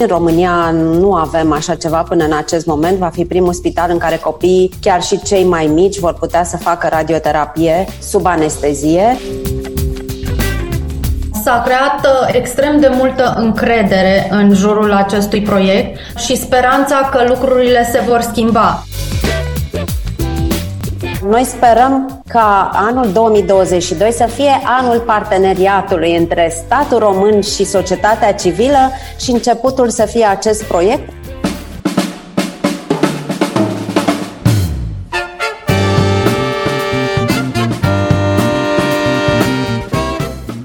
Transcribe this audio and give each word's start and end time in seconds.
În 0.00 0.06
România 0.06 0.70
nu 0.72 1.14
avem 1.14 1.52
așa 1.52 1.74
ceva 1.74 2.02
până 2.02 2.24
în 2.24 2.32
acest 2.32 2.66
moment. 2.66 2.98
Va 2.98 3.08
fi 3.08 3.24
primul 3.24 3.52
spital 3.52 3.90
în 3.90 3.98
care 3.98 4.16
copiii, 4.16 4.70
chiar 4.80 5.02
și 5.02 5.22
cei 5.22 5.44
mai 5.44 5.66
mici, 5.66 5.98
vor 5.98 6.12
putea 6.12 6.44
să 6.44 6.56
facă 6.56 6.88
radioterapie 6.90 7.86
sub 7.98 8.26
anestezie. 8.26 9.18
S-a 11.44 11.62
creat 11.64 12.06
uh, 12.06 12.34
extrem 12.34 12.80
de 12.80 12.90
multă 12.92 13.34
încredere 13.36 14.28
în 14.30 14.54
jurul 14.54 14.92
acestui 14.92 15.42
proiect 15.42 15.98
și 16.16 16.36
speranța 16.36 17.08
că 17.12 17.24
lucrurile 17.28 17.88
se 17.92 18.02
vor 18.08 18.20
schimba. 18.20 18.84
Noi 21.28 21.44
sperăm 21.44 22.22
ca 22.28 22.70
anul 22.72 23.12
2022 23.12 24.12
să 24.12 24.26
fie 24.26 24.60
anul 24.64 25.00
parteneriatului 25.00 26.16
între 26.16 26.52
statul 26.64 26.98
român 26.98 27.40
și 27.40 27.64
societatea 27.64 28.34
civilă 28.34 28.90
și 29.18 29.30
începutul 29.30 29.88
să 29.90 30.06
fie 30.06 30.24
acest 30.24 30.64
proiect. 30.64 31.12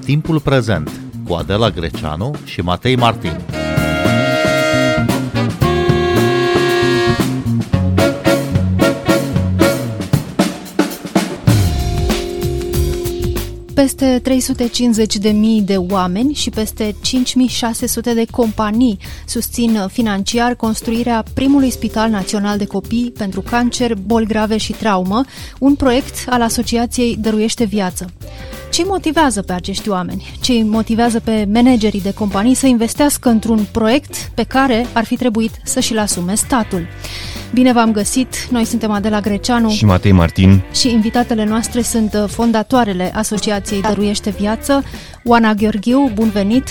Timpul 0.04 0.40
prezent 0.40 0.90
cu 1.28 1.34
Adela 1.34 1.70
Greceanu 1.70 2.34
și 2.44 2.60
Matei 2.60 2.96
Martin. 2.96 3.65
Peste 13.76 14.20
350 14.22 15.16
de 15.16 15.28
mii 15.28 15.62
de 15.62 15.76
oameni 15.76 16.34
și 16.34 16.50
peste 16.50 16.94
5600 17.02 18.14
de 18.14 18.24
companii 18.30 18.98
susțin 19.26 19.86
financiar 19.92 20.54
construirea 20.54 21.24
primului 21.34 21.70
spital 21.70 22.10
național 22.10 22.58
de 22.58 22.66
copii 22.66 23.12
pentru 23.18 23.40
cancer, 23.40 23.94
boli 23.94 24.26
grave 24.26 24.56
și 24.56 24.72
traumă, 24.72 25.24
un 25.58 25.74
proiect 25.74 26.14
al 26.28 26.42
Asociației 26.42 27.16
Dăruiește 27.20 27.64
Viață. 27.64 28.06
Ce 28.72 28.84
motivează 28.84 29.42
pe 29.42 29.52
acești 29.52 29.88
oameni? 29.88 30.26
Ce 30.40 30.62
motivează 30.64 31.20
pe 31.20 31.48
managerii 31.52 32.00
de 32.00 32.12
companii 32.12 32.54
să 32.54 32.66
investească 32.66 33.28
într-un 33.28 33.66
proiect 33.72 34.30
pe 34.34 34.42
care 34.42 34.86
ar 34.92 35.04
fi 35.04 35.16
trebuit 35.16 35.52
să 35.64 35.80
și-l 35.80 35.98
asume 35.98 36.34
statul? 36.34 36.86
Bine 37.52 37.72
v-am 37.72 37.92
găsit! 37.92 38.48
Noi 38.50 38.64
suntem 38.64 38.90
Adela 38.90 39.20
Greceanu 39.20 39.70
și 39.70 39.84
Matei 39.84 40.12
Martin 40.12 40.62
și 40.72 40.92
invitatele 40.92 41.44
noastre 41.44 41.80
sunt 41.82 42.24
fondatoarele 42.26 43.10
Asociației 43.14 43.80
Dăruiește 43.80 44.30
Viață, 44.30 44.82
Oana 45.24 45.54
Gheorghiu, 45.54 46.10
bun 46.14 46.30
venit! 46.30 46.68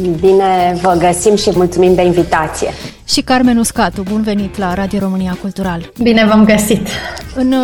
Bine 0.00 0.78
vă 0.82 0.96
găsim 0.98 1.36
și 1.36 1.50
mulțumim 1.54 1.94
de 1.94 2.02
invitație! 2.02 2.68
Și 3.08 3.20
Carmen 3.20 3.56
Uscatu, 3.56 4.02
bun 4.02 4.22
venit 4.22 4.56
la 4.56 4.74
Radio 4.74 4.98
România 4.98 5.38
Cultural! 5.40 5.92
Bine 6.02 6.26
v-am 6.26 6.44
găsit! 6.44 6.88
În 7.34 7.54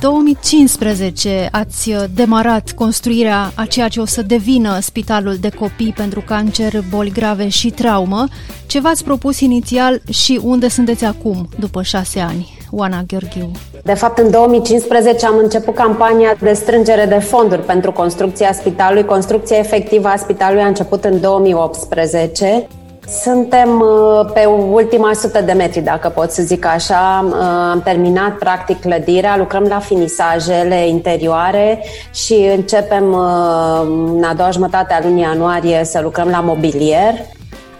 2015 0.00 1.28
uh, 1.28 1.48
ați 1.50 1.90
uh, 1.90 2.04
demarat 2.14 2.72
construirea 2.72 3.52
a 3.54 3.64
ceea 3.64 3.88
ce 3.88 4.00
o 4.00 4.04
să 4.04 4.22
devină 4.22 4.78
Spitalul 4.80 5.36
de 5.40 5.48
Copii 5.48 5.92
pentru 5.96 6.20
Cancer, 6.20 6.84
Boli 6.90 7.12
Grave 7.12 7.48
și 7.48 7.70
Traumă. 7.70 8.24
Ce 8.66 8.80
v-ați 8.80 9.04
propus 9.04 9.40
inițial 9.40 10.02
și 10.10 10.40
unde 10.42 10.68
sunteți 10.68 11.04
acum, 11.04 11.48
după 11.58 11.82
șase 11.82 12.20
ani? 12.20 12.55
Oana 12.70 13.02
Gheorghiu. 13.06 13.50
De 13.82 13.94
fapt, 13.94 14.18
în 14.18 14.30
2015 14.30 15.26
am 15.26 15.36
început 15.42 15.74
campania 15.74 16.36
de 16.40 16.52
strângere 16.52 17.04
de 17.04 17.18
fonduri 17.18 17.62
pentru 17.62 17.92
construcția 17.92 18.52
spitalului. 18.52 19.04
Construcția 19.04 19.56
efectivă 19.56 20.08
a 20.08 20.16
spitalului 20.16 20.62
a 20.62 20.66
început 20.66 21.04
în 21.04 21.20
2018. 21.20 22.66
Suntem 23.08 23.80
uh, 23.80 24.30
pe 24.34 24.44
ultima 24.70 25.12
sută 25.12 25.40
de 25.40 25.52
metri, 25.52 25.80
dacă 25.80 26.08
pot 26.08 26.30
să 26.30 26.42
zic 26.42 26.66
așa. 26.66 27.26
Uh, 27.28 27.34
am 27.70 27.80
terminat 27.84 28.38
practic 28.38 28.80
clădirea, 28.80 29.36
lucrăm 29.36 29.62
la 29.62 29.78
finisajele 29.78 30.88
interioare 30.88 31.84
și 32.14 32.50
începem 32.56 33.12
uh, 33.12 33.80
în 34.14 34.22
a 34.22 34.34
doua 34.34 34.50
jumătate 34.50 34.94
a 34.94 35.00
lunii 35.02 35.22
ianuarie 35.22 35.84
să 35.84 36.00
lucrăm 36.02 36.28
la 36.28 36.40
mobilier 36.40 37.14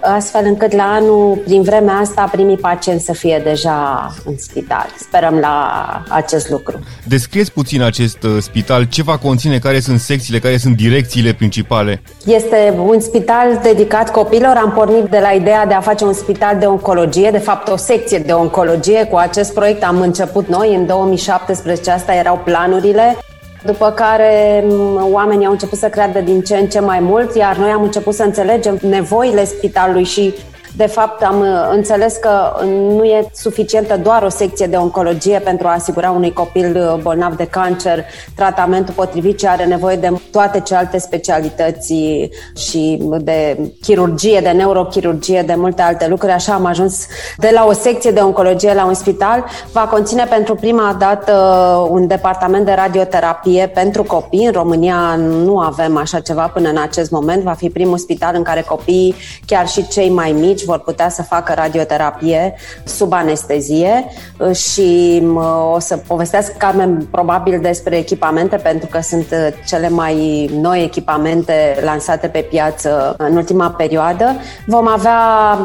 astfel 0.06 0.44
încât 0.44 0.72
la 0.72 0.82
anul, 0.82 1.36
prin 1.44 1.62
vremea 1.62 1.94
asta, 1.94 2.28
primii 2.32 2.56
pacienți 2.56 3.04
să 3.04 3.12
fie 3.12 3.40
deja 3.44 4.10
în 4.24 4.38
spital. 4.38 4.86
Sperăm 4.98 5.34
la 5.34 6.02
acest 6.08 6.50
lucru. 6.50 6.78
Descrieți 7.04 7.52
puțin 7.52 7.82
acest 7.82 8.22
uh, 8.22 8.36
spital, 8.40 8.84
ce 8.84 9.02
va 9.02 9.18
conține, 9.18 9.58
care 9.58 9.80
sunt 9.80 10.00
secțiile, 10.00 10.38
care 10.38 10.56
sunt 10.56 10.76
direcțiile 10.76 11.32
principale? 11.32 12.02
Este 12.26 12.74
un 12.78 13.00
spital 13.00 13.60
dedicat 13.62 14.10
copilor. 14.10 14.56
Am 14.56 14.72
pornit 14.72 15.04
de 15.04 15.18
la 15.18 15.30
ideea 15.30 15.66
de 15.66 15.74
a 15.74 15.80
face 15.80 16.04
un 16.04 16.12
spital 16.12 16.58
de 16.58 16.66
oncologie, 16.66 17.30
de 17.30 17.38
fapt 17.38 17.68
o 17.68 17.76
secție 17.76 18.18
de 18.18 18.32
oncologie. 18.32 19.04
Cu 19.04 19.16
acest 19.16 19.54
proiect 19.54 19.84
am 19.84 20.00
început 20.00 20.48
noi, 20.48 20.74
în 20.74 20.86
2017, 20.86 21.90
asta 21.90 22.14
erau 22.14 22.40
planurile. 22.44 23.16
După 23.66 23.90
care 23.90 24.64
oamenii 24.98 25.46
au 25.46 25.52
început 25.52 25.78
să 25.78 25.88
creadă 25.88 26.20
din 26.20 26.40
ce 26.40 26.56
în 26.56 26.66
ce 26.66 26.80
mai 26.80 27.00
mult, 27.00 27.34
iar 27.34 27.56
noi 27.56 27.70
am 27.70 27.82
început 27.82 28.14
să 28.14 28.22
înțelegem 28.22 28.78
nevoile 28.88 29.44
spitalului 29.44 30.04
și 30.04 30.34
de 30.76 30.86
fapt, 30.86 31.22
am 31.22 31.40
uh, 31.40 31.46
înțeles 31.72 32.16
că 32.16 32.30
nu 32.64 33.04
e 33.04 33.30
suficientă 33.34 33.96
doar 33.96 34.22
o 34.22 34.28
secție 34.28 34.66
de 34.66 34.76
oncologie 34.76 35.38
pentru 35.38 35.66
a 35.66 35.72
asigura 35.72 36.10
unui 36.10 36.32
copil 36.32 36.76
uh, 36.76 37.02
bolnav 37.02 37.36
de 37.36 37.46
cancer 37.46 38.04
tratamentul 38.34 38.94
potrivit, 38.94 39.38
ci 39.38 39.44
are 39.44 39.64
nevoie 39.64 39.96
de 39.96 40.12
toate 40.30 40.60
celelalte 40.60 40.98
specialități 40.98 41.94
și 42.56 43.02
de 43.20 43.58
chirurgie, 43.82 44.40
de 44.40 44.48
neurochirurgie, 44.48 45.42
de 45.46 45.54
multe 45.54 45.82
alte 45.82 46.08
lucruri. 46.08 46.32
Așa 46.32 46.52
am 46.52 46.64
ajuns 46.64 47.06
de 47.36 47.50
la 47.52 47.66
o 47.66 47.72
secție 47.72 48.10
de 48.10 48.20
oncologie 48.20 48.74
la 48.74 48.86
un 48.86 48.94
spital. 48.94 49.44
Va 49.72 49.80
conține 49.80 50.26
pentru 50.30 50.54
prima 50.54 50.96
dată 50.98 51.32
uh, 51.32 51.88
un 51.90 52.06
departament 52.06 52.64
de 52.64 52.72
radioterapie 52.72 53.70
pentru 53.74 54.02
copii. 54.02 54.46
În 54.46 54.52
România 54.52 55.14
nu 55.18 55.58
avem 55.58 55.96
așa 55.96 56.20
ceva 56.20 56.46
până 56.46 56.68
în 56.68 56.78
acest 56.78 57.10
moment. 57.10 57.42
Va 57.42 57.52
fi 57.52 57.70
primul 57.70 57.98
spital 57.98 58.34
în 58.34 58.42
care 58.42 58.60
copiii, 58.60 59.14
chiar 59.46 59.68
și 59.68 59.88
cei 59.88 60.10
mai 60.10 60.32
mici, 60.32 60.64
vor 60.66 60.78
putea 60.78 61.08
să 61.08 61.22
facă 61.22 61.52
radioterapie 61.56 62.54
sub 62.84 63.12
anestezie 63.12 64.04
și 64.52 65.22
o 65.74 65.78
să 65.78 65.96
povestesc 65.96 66.56
Carmen 66.56 67.06
probabil 67.10 67.60
despre 67.60 67.96
echipamente 67.96 68.56
pentru 68.56 68.88
că 68.90 69.00
sunt 69.00 69.26
uh, 69.30 69.48
cele 69.66 69.88
mai 69.88 70.50
noi 70.60 70.82
echipamente 70.82 71.80
lansate 71.84 72.26
pe 72.26 72.38
piață 72.38 73.14
în 73.18 73.36
ultima 73.36 73.70
perioadă. 73.70 74.36
Vom 74.66 74.88
avea 74.88 75.18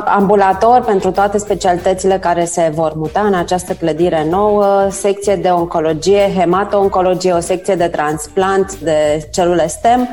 ambulator 0.06 0.81
pentru 0.81 1.11
toate 1.11 1.38
specialitățile 1.38 2.17
care 2.19 2.45
se 2.45 2.72
vor 2.73 2.94
muta 2.95 3.19
în 3.19 3.34
această 3.34 3.73
clădire 3.73 4.28
nouă, 4.29 4.88
secție 4.90 5.35
de 5.35 5.50
oncologie, 5.50 6.34
hemato-oncologie, 6.38 7.34
o 7.34 7.40
secție 7.40 7.75
de 7.75 7.88
transplant 7.88 8.79
de 8.79 9.28
celule 9.31 9.67
STEM, 9.67 10.09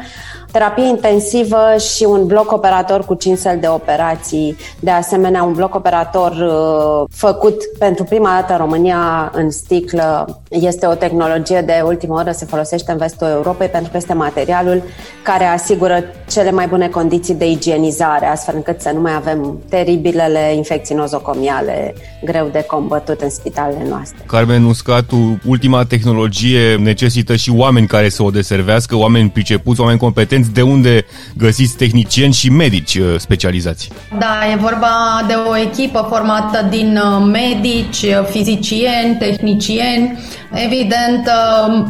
terapie 0.51 0.85
intensivă 0.85 1.77
și 1.95 2.05
un 2.05 2.27
bloc 2.27 2.53
operator 2.53 3.05
cu 3.05 3.15
5 3.15 3.39
săli 3.39 3.61
de 3.61 3.69
operații. 3.69 4.57
De 4.81 4.91
asemenea, 4.91 5.43
un 5.43 5.53
bloc 5.53 5.75
operator 5.75 6.31
uh, 6.31 7.09
făcut 7.11 7.55
pentru 7.79 8.05
prima 8.05 8.29
dată 8.29 8.53
în 8.53 8.59
România 8.59 9.31
în 9.35 9.51
sticlă. 9.51 10.41
Este 10.49 10.87
o 10.87 10.95
tehnologie 10.95 11.61
de 11.61 11.83
ultimă 11.85 12.15
oră, 12.15 12.31
se 12.31 12.45
folosește 12.45 12.93
în 12.93 12.99
vestul 12.99 13.27
Europei 13.27 13.69
pentru 13.69 13.91
că 13.91 13.97
este 13.97 14.13
materialul 14.13 14.83
care 15.23 15.45
asigură 15.45 16.05
cele 16.31 16.51
mai 16.51 16.67
bune 16.67 16.89
condiții 16.89 17.35
de 17.35 17.51
igienizare, 17.51 18.27
astfel 18.27 18.55
încât 18.57 18.81
să 18.81 18.91
nu 18.95 19.01
mai 19.01 19.15
avem 19.15 19.59
teribilele 19.69 20.55
infecții 20.55 20.95
nozocomiale 20.95 21.95
greu 22.25 22.49
de 22.53 22.65
combătut 22.67 23.21
în 23.21 23.31
spitalele 23.31 23.87
noastre. 23.89 24.25
Carmen 24.27 24.65
Uscatu, 24.65 25.39
ultima 25.47 25.85
tehnologie 25.85 26.77
necesită 26.77 27.37
și 27.37 27.53
oameni 27.57 27.87
care 27.87 28.09
să 28.09 28.23
o 28.23 28.31
deservească, 28.31 28.97
oameni 28.97 29.29
pricepuți, 29.31 29.81
oameni 29.81 29.99
competenți 29.99 30.38
atenți 30.39 30.55
de 30.55 30.63
unde 30.63 31.05
găsiți 31.37 31.77
tehnicieni 31.77 32.33
și 32.33 32.51
medici 32.51 32.95
uh, 32.95 33.15
specializați. 33.19 33.91
Da, 34.19 34.53
e 34.53 34.57
vorba 34.57 35.25
de 35.27 35.35
o 35.35 35.57
echipă 35.57 36.07
formată 36.09 36.67
din 36.71 36.97
uh, 36.97 37.29
medici, 37.33 38.03
uh, 38.03 38.27
fizicieni, 38.31 39.17
tehnicieni, 39.19 40.19
evident 40.53 41.29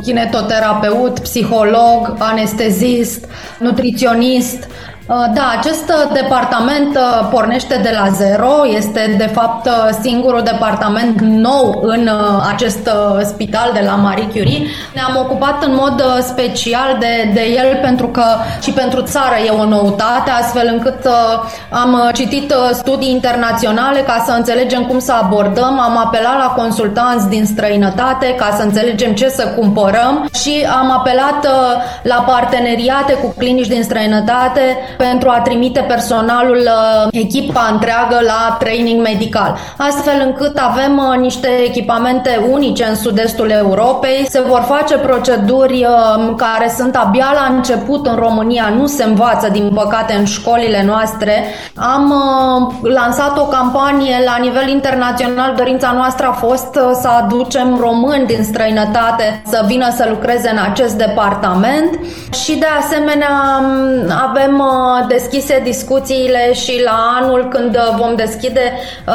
kinetoterapeut, 0.02 1.18
psiholog, 1.18 2.14
anestezist, 2.18 3.24
nutriționist, 3.58 4.58
Uh, 4.62 4.97
da, 5.08 5.54
acest 5.58 5.88
uh, 5.88 6.10
departament 6.12 6.96
uh, 6.96 7.28
pornește 7.30 7.80
de 7.82 7.96
la 8.00 8.08
zero, 8.08 8.50
este 8.76 9.14
de 9.18 9.26
fapt 9.26 9.68
singurul 10.02 10.42
departament 10.42 11.20
nou 11.20 11.80
în 11.82 12.10
acest 12.52 12.90
spital 13.24 13.70
de 13.72 13.82
la 13.84 13.94
Marie 13.94 14.28
Curie. 14.28 14.66
Ne-am 14.94 15.16
ocupat 15.16 15.64
în 15.64 15.74
mod 15.74 16.02
special 16.20 16.96
de, 16.98 17.30
de 17.34 17.44
el 17.56 17.78
pentru 17.82 18.06
că 18.06 18.24
și 18.62 18.70
pentru 18.70 19.02
țară 19.02 19.34
e 19.46 19.50
o 19.50 19.64
noutate, 19.64 20.30
astfel 20.30 20.68
încât 20.72 21.08
am 21.70 22.10
citit 22.14 22.54
studii 22.72 23.10
internaționale 23.10 24.00
ca 24.00 24.22
să 24.26 24.32
înțelegem 24.32 24.84
cum 24.84 24.98
să 24.98 25.12
abordăm, 25.12 25.80
am 25.80 25.96
apelat 25.96 26.38
la 26.38 26.54
consultanți 26.56 27.28
din 27.28 27.44
străinătate 27.46 28.34
ca 28.34 28.54
să 28.56 28.62
înțelegem 28.62 29.12
ce 29.12 29.28
să 29.28 29.46
cumpărăm 29.46 30.28
și 30.42 30.66
am 30.80 30.90
apelat 30.90 31.46
la 32.02 32.24
parteneriate 32.26 33.12
cu 33.12 33.34
clinici 33.38 33.68
din 33.68 33.82
străinătate 33.82 34.76
pentru 34.98 35.28
a 35.28 35.40
trimite 35.40 35.80
personalul, 35.80 36.56
uh, 36.56 37.08
echipa 37.10 37.68
întreagă 37.72 38.18
la 38.26 38.56
training 38.58 39.02
medical, 39.02 39.56
astfel 39.76 40.22
încât 40.24 40.58
avem 40.58 40.96
uh, 40.98 41.18
niște 41.18 41.48
echipamente 41.66 42.46
unice 42.50 42.84
în 42.84 42.94
sud-estul 42.94 43.50
Europei. 43.50 44.26
Se 44.28 44.40
vor 44.40 44.64
face 44.68 44.96
proceduri 44.96 45.86
uh, 45.88 46.34
care 46.36 46.74
sunt 46.76 46.96
abia 46.96 47.30
la 47.34 47.54
început 47.54 48.06
în 48.06 48.16
România, 48.16 48.72
nu 48.76 48.86
se 48.86 49.04
învață 49.04 49.48
din 49.52 49.70
păcate 49.74 50.14
în 50.14 50.24
școlile 50.24 50.84
noastre. 50.86 51.44
Am 51.76 52.12
lansat 52.82 53.38
o 53.38 53.44
campanie 53.44 54.16
la 54.24 54.36
nivel 54.40 54.68
internațional, 54.68 55.54
dorința 55.56 55.92
noastră 55.96 56.26
a 56.26 56.32
fost 56.32 56.78
să 57.00 57.08
aducem 57.08 57.76
români 57.80 58.26
din 58.26 58.42
străinătate 58.44 59.42
să 59.46 59.64
vină 59.66 59.90
să 59.96 60.06
lucreze 60.08 60.50
în 60.50 60.58
acest 60.70 60.94
departament 60.94 61.98
și 62.44 62.56
de 62.58 62.66
asemenea 62.80 63.62
avem 64.28 64.62
deschise 65.08 65.60
discuțiile 65.64 66.52
și 66.52 66.80
la 66.84 67.18
anul 67.20 67.48
când 67.48 67.76
vom 67.96 68.14
deschide 68.16 68.72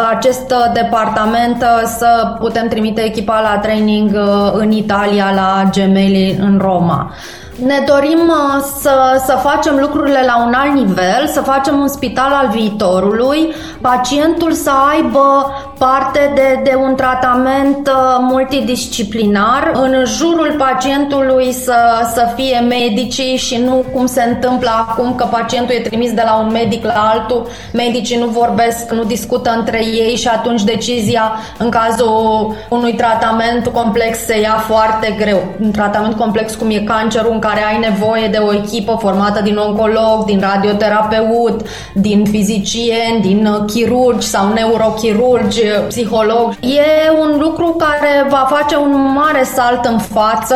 acest 0.09 0.53
departament 0.73 1.65
să 1.85 2.35
putem 2.39 2.67
trimite 2.67 3.01
echipa 3.01 3.41
la 3.41 3.59
training 3.59 4.17
în 4.53 4.71
Italia 4.71 5.31
la 5.35 5.69
Gemelli 5.71 6.37
în 6.39 6.57
Roma. 6.61 7.13
Ne 7.55 7.83
dorim 7.87 8.19
uh, 8.27 8.63
să, 8.79 9.21
să 9.25 9.39
facem 9.41 9.77
lucrurile 9.79 10.23
la 10.25 10.45
un 10.45 10.53
alt 10.53 10.73
nivel, 10.73 11.27
să 11.27 11.41
facem 11.41 11.79
un 11.79 11.87
spital 11.87 12.31
al 12.31 12.49
viitorului, 12.51 13.53
pacientul 13.81 14.51
să 14.51 14.71
aibă 14.91 15.51
parte 15.77 16.31
de, 16.35 16.59
de 16.63 16.75
un 16.81 16.95
tratament 16.95 17.87
uh, 17.87 18.17
multidisciplinar, 18.19 19.71
în 19.73 20.03
jurul 20.05 20.55
pacientului 20.57 21.53
să, 21.53 21.75
să 22.13 22.31
fie 22.35 22.59
medicii 22.59 23.35
și 23.35 23.57
nu 23.57 23.85
cum 23.93 24.05
se 24.05 24.23
întâmplă 24.23 24.69
acum 24.87 25.15
că 25.15 25.27
pacientul 25.31 25.75
e 25.75 25.79
trimis 25.79 26.13
de 26.13 26.21
la 26.25 26.35
un 26.35 26.51
medic 26.51 26.85
la 26.85 27.09
altul, 27.13 27.47
medicii 27.73 28.17
nu 28.17 28.25
vorbesc, 28.25 28.91
nu 28.91 29.03
discută 29.03 29.53
între 29.57 29.85
ei 29.85 30.15
și 30.15 30.27
atunci 30.27 30.63
decizia 30.63 31.33
în 31.57 31.69
cazul 31.69 32.55
unui 32.69 32.93
tratament 32.93 33.67
complex 33.67 34.17
se 34.17 34.39
ia 34.39 34.63
foarte 34.67 35.15
greu. 35.19 35.43
Un 35.61 35.71
tratament 35.71 36.15
complex 36.15 36.55
cum 36.55 36.69
e 36.69 36.79
cancerul 36.79 37.31
în 37.31 37.39
care 37.47 37.63
ai 37.65 37.79
nevoie 37.89 38.27
de 38.27 38.37
o 38.37 38.53
echipă 38.53 38.97
formată 38.99 39.41
din 39.41 39.57
oncolog, 39.57 40.25
din 40.25 40.39
radioterapeut, 40.39 41.61
din 41.93 42.25
fizicieni, 42.25 43.21
din 43.21 43.45
uh, 43.45 43.63
chirurgi 43.65 44.27
sau 44.27 44.53
neurochirurgi, 44.53 45.61
psiholog. 45.87 46.55
E 46.59 47.11
un 47.19 47.37
lucru 47.39 47.75
care 47.77 48.27
va 48.29 48.47
face 48.49 48.75
un 48.75 49.13
mare 49.15 49.43
salt 49.43 49.85
în 49.85 49.97
față 49.97 50.55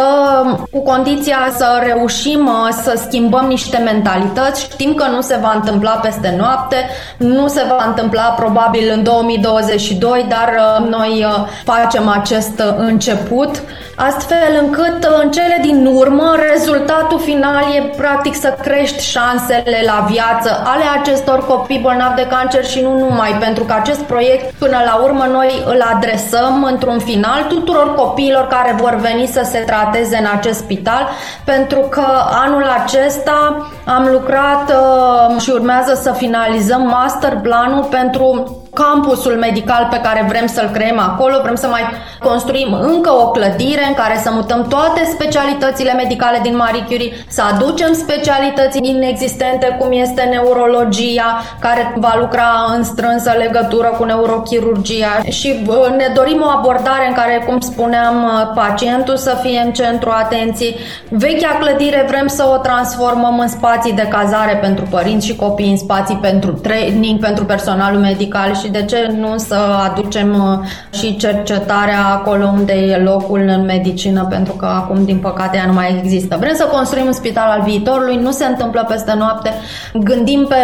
cu 0.72 0.80
condiția 0.80 1.38
să 1.58 1.82
reușim 1.86 2.46
uh, 2.46 2.78
să 2.84 3.02
schimbăm 3.06 3.46
niște 3.48 3.78
mentalități. 3.78 4.62
Știm 4.62 4.94
că 4.94 5.06
nu 5.08 5.22
se 5.22 5.38
va 5.42 5.52
întâmpla 5.56 5.92
peste 5.92 6.36
noapte, 6.38 6.76
nu 7.18 7.48
se 7.48 7.66
va 7.68 7.84
întâmpla 7.88 8.24
probabil 8.24 8.92
în 8.96 9.04
2022, 9.04 10.26
dar 10.30 10.50
uh, 10.58 10.90
noi 10.90 11.26
facem 11.64 12.08
acest 12.08 12.64
început 12.78 13.62
astfel 13.98 14.52
încât 14.62 15.04
în 15.22 15.32
cele 15.32 15.58
din 15.62 15.86
urmă 15.86 16.36
rezultatul 16.52 17.20
final 17.20 17.64
e 17.76 17.94
practic 17.98 18.36
să 18.36 18.58
crești 18.62 19.04
șansele 19.04 19.80
la 19.86 20.06
viață 20.10 20.62
ale 20.66 20.84
acestor 21.00 21.46
copii 21.46 21.80
bolnavi 21.80 22.16
de 22.16 22.28
cancer 22.28 22.66
și 22.66 22.82
nu 22.82 22.98
numai, 22.98 23.38
pentru 23.40 23.64
că 23.64 23.74
acest 23.74 24.00
proiect 24.00 24.54
până 24.54 24.78
la 24.86 24.96
urmă 25.04 25.26
noi 25.32 25.64
îl 25.66 25.82
adresăm 25.96 26.64
într-un 26.64 27.00
final 27.00 27.44
tuturor 27.48 27.96
copiilor 27.96 28.48
care 28.48 28.76
vor 28.78 28.96
veni 28.96 29.28
să 29.28 29.42
se 29.52 29.60
trateze 29.60 30.18
în 30.18 30.28
acest 30.38 30.60
spital, 30.60 31.08
pentru 31.44 31.80
că 31.80 32.06
anul 32.46 32.66
acesta 32.84 33.68
am 33.86 34.08
lucrat 34.12 34.70
uh, 34.70 35.42
și 35.42 35.50
urmează 35.50 36.00
să 36.02 36.12
finalizăm 36.12 36.82
master 36.82 37.38
planul 37.42 37.84
pentru 37.84 38.58
campusul 38.82 39.36
medical 39.48 39.88
pe 39.92 40.00
care 40.06 40.26
vrem 40.28 40.48
să-l 40.48 40.70
creăm 40.74 41.00
acolo, 41.00 41.36
vrem 41.42 41.56
să 41.56 41.68
mai 41.68 41.82
construim 42.24 42.74
încă 42.74 43.12
o 43.12 43.32
clădire 43.32 43.86
în 43.88 43.94
care 43.94 44.20
să 44.24 44.30
mutăm 44.34 44.66
toate 44.68 45.02
specialitățile 45.14 45.94
medicale 45.94 46.40
din 46.44 46.56
Marie 46.56 46.84
Curie, 46.90 47.14
să 47.28 47.42
aducem 47.54 47.94
specialități 47.94 48.80
inexistente 48.82 49.78
cum 49.80 49.92
este 49.92 50.22
neurologia, 50.22 51.30
care 51.60 51.94
va 51.96 52.16
lucra 52.20 52.50
în 52.76 52.84
strânsă 52.84 53.32
legătură 53.38 53.88
cu 53.98 54.04
neurochirurgia 54.04 55.14
și 55.30 55.66
ne 55.98 56.12
dorim 56.14 56.42
o 56.42 56.50
abordare 56.58 57.08
în 57.08 57.14
care, 57.14 57.44
cum 57.48 57.60
spuneam, 57.60 58.16
pacientul 58.56 59.18
să 59.18 59.38
fie 59.42 59.62
în 59.66 59.72
centru 59.72 60.10
atenției. 60.10 60.76
Vechea 61.10 61.58
clădire 61.60 62.06
vrem 62.08 62.28
să 62.28 62.44
o 62.54 62.58
transformăm 62.58 63.40
în 63.40 63.48
spații 63.48 63.94
de 63.94 64.08
cazare 64.10 64.56
pentru 64.56 64.86
părinți 64.90 65.26
și 65.26 65.36
copii, 65.36 65.70
în 65.70 65.78
spații 65.78 66.16
pentru 66.16 66.52
training, 66.52 67.20
pentru 67.20 67.46
personalul 67.46 68.00
medical 68.00 68.56
și 68.56 68.67
și 68.68 68.74
de 68.74 68.84
ce 68.84 69.14
nu 69.18 69.38
să 69.38 69.56
aducem 69.92 70.34
uh, 70.34 70.98
și 71.00 71.18
cercetarea 71.18 72.06
acolo 72.14 72.46
unde 72.46 72.74
e 72.74 72.98
locul 72.98 73.40
în 73.40 73.66
medicină, 73.66 74.28
pentru 74.30 74.54
că 74.54 74.66
acum, 74.66 75.06
din 75.06 75.18
păcate, 75.18 75.58
ea 75.58 75.66
nu 75.66 75.74
mai 75.74 76.02
există. 76.04 76.38
Vrem 76.40 76.56
să 76.56 76.64
construim 76.64 77.06
un 77.06 77.12
spital 77.12 77.50
al 77.50 77.62
viitorului, 77.62 78.16
nu 78.16 78.32
se 78.32 78.46
întâmplă 78.46 78.86
peste 78.90 79.14
noapte. 79.18 79.54
Gândim 79.94 80.46
pe 80.50 80.56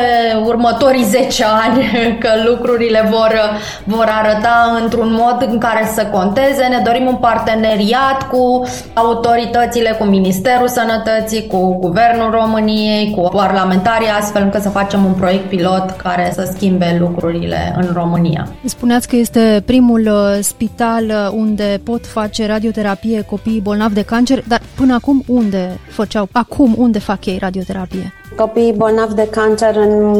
următorii 0.45 1.03
10 1.03 1.45
ani 1.65 1.83
că 2.23 2.29
lucrurile 2.45 3.07
vor, 3.09 3.59
vor 3.83 4.07
arăta 4.21 4.77
într-un 4.81 5.11
mod 5.11 5.47
în 5.51 5.57
care 5.57 5.89
să 5.93 6.05
conteze. 6.05 6.65
Ne 6.69 6.81
dorim 6.85 7.05
un 7.07 7.15
parteneriat 7.15 8.27
cu 8.31 8.63
autoritățile, 8.93 9.95
cu 9.99 10.03
Ministerul 10.03 10.67
Sănătății, 10.67 11.47
cu 11.47 11.77
Guvernul 11.79 12.31
României, 12.31 13.13
cu 13.15 13.21
parlamentarii, 13.21 14.07
astfel 14.19 14.41
încât 14.41 14.61
să 14.61 14.69
facem 14.69 15.05
un 15.05 15.13
proiect 15.13 15.49
pilot 15.49 15.89
care 15.89 16.31
să 16.35 16.49
schimbe 16.53 16.97
lucrurile 16.99 17.75
în 17.77 17.92
România. 17.93 18.47
Spuneați 18.65 19.07
că 19.07 19.15
este 19.15 19.63
primul 19.65 19.99
uh, 19.99 20.39
spital 20.41 21.03
uh, 21.05 21.31
unde 21.35 21.81
pot 21.83 22.05
face 22.05 22.47
radioterapie 22.47 23.21
copiii 23.21 23.61
bolnavi 23.61 23.93
de 23.93 24.03
cancer, 24.03 24.43
dar 24.47 24.61
până 24.75 24.93
acum 24.93 25.23
unde 25.27 25.79
făceau? 25.89 26.27
Acum 26.31 26.75
unde 26.77 26.99
fac 26.99 27.25
ei 27.25 27.37
radioterapie? 27.37 28.13
Copiii 28.35 28.73
bolnavi 28.73 29.13
de 29.13 29.27
cancer 29.31 29.75
în 29.75 30.15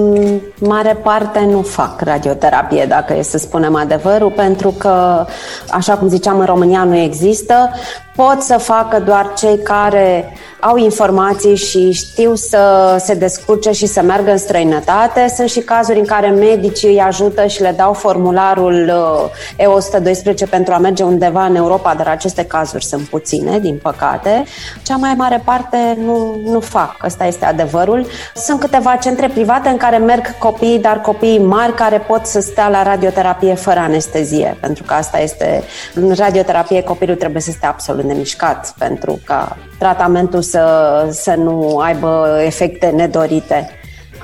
mare 0.60 0.98
parte 1.04 1.48
nu 1.52 1.62
fac 1.62 2.02
radioterapie, 2.02 2.86
dacă 2.86 3.16
e 3.18 3.22
să 3.22 3.38
spunem 3.38 3.76
adevărul, 3.76 4.32
pentru 4.32 4.70
că, 4.70 5.26
așa 5.70 5.98
cum 5.98 6.08
ziceam, 6.08 6.40
în 6.40 6.46
România 6.46 6.84
nu 6.84 6.96
există. 6.96 7.70
Pot 8.16 8.42
să 8.42 8.58
facă 8.58 9.00
doar 9.00 9.34
cei 9.34 9.58
care 9.58 10.34
au 10.60 10.78
informații 10.78 11.56
și 11.56 11.92
știu 11.92 12.36
să 12.36 12.96
se 13.00 13.14
descurce 13.14 13.72
și 13.72 13.86
să 13.86 14.02
meargă 14.02 14.32
în 14.32 14.38
străinătate. 14.38 15.34
Sunt 15.36 15.50
și 15.50 15.60
cazuri 15.60 16.00
în 16.00 16.06
care 16.06 16.28
medicii 16.28 16.90
îi 16.90 17.00
ajută 17.00 17.46
și 17.46 17.62
le 17.62 17.74
dau 17.78 17.94
formularul 17.94 18.92
uh, 19.58 19.82
E112 20.46 20.50
pentru 20.50 20.74
a 20.74 20.78
merge 20.78 21.04
undeva 21.04 21.46
în 21.46 21.56
Europa, 21.56 21.94
dar 21.94 22.08
aceste 22.08 22.46
cazuri 22.46 22.86
sunt 22.86 23.02
puține, 23.02 23.60
din 23.60 23.80
păcate. 23.82 24.44
Cea 24.84 24.96
mai 24.96 25.14
mare 25.18 25.42
parte 25.46 25.98
nu, 26.06 26.40
nu 26.46 26.60
fac, 26.60 27.04
ăsta 27.06 27.26
este 27.26 27.46
adevărul. 27.46 28.06
Sunt 28.36 28.60
câteva 28.60 28.96
centre 28.96 29.28
private 29.28 29.70
în 29.70 29.78
care 29.78 29.98
merg 29.98 30.38
copii, 30.38 30.80
dar 30.80 31.02
copii 31.02 31.40
mari 31.40 31.76
care 31.76 31.98
pot 31.98 32.26
să 32.26 32.40
stea 32.40 32.70
la 32.70 32.84
radioterapie 32.84 33.54
fără 33.54 33.80
anestezie, 33.80 34.58
pentru 34.60 34.84
că 34.84 34.94
asta 34.94 35.20
este, 35.20 35.64
în 35.94 36.14
radioterapie 36.14 36.84
copilul 36.84 37.16
trebuie 37.16 37.42
să 37.42 37.52
stea 37.52 37.70
absolut 37.70 38.03
nemișcat 38.04 38.74
pentru 38.78 39.20
ca 39.26 39.58
tratamentul 39.80 40.42
să, 40.42 41.08
să 41.12 41.34
nu 41.34 41.78
aibă 41.78 42.40
efecte 42.46 42.88
nedorite. 42.88 43.70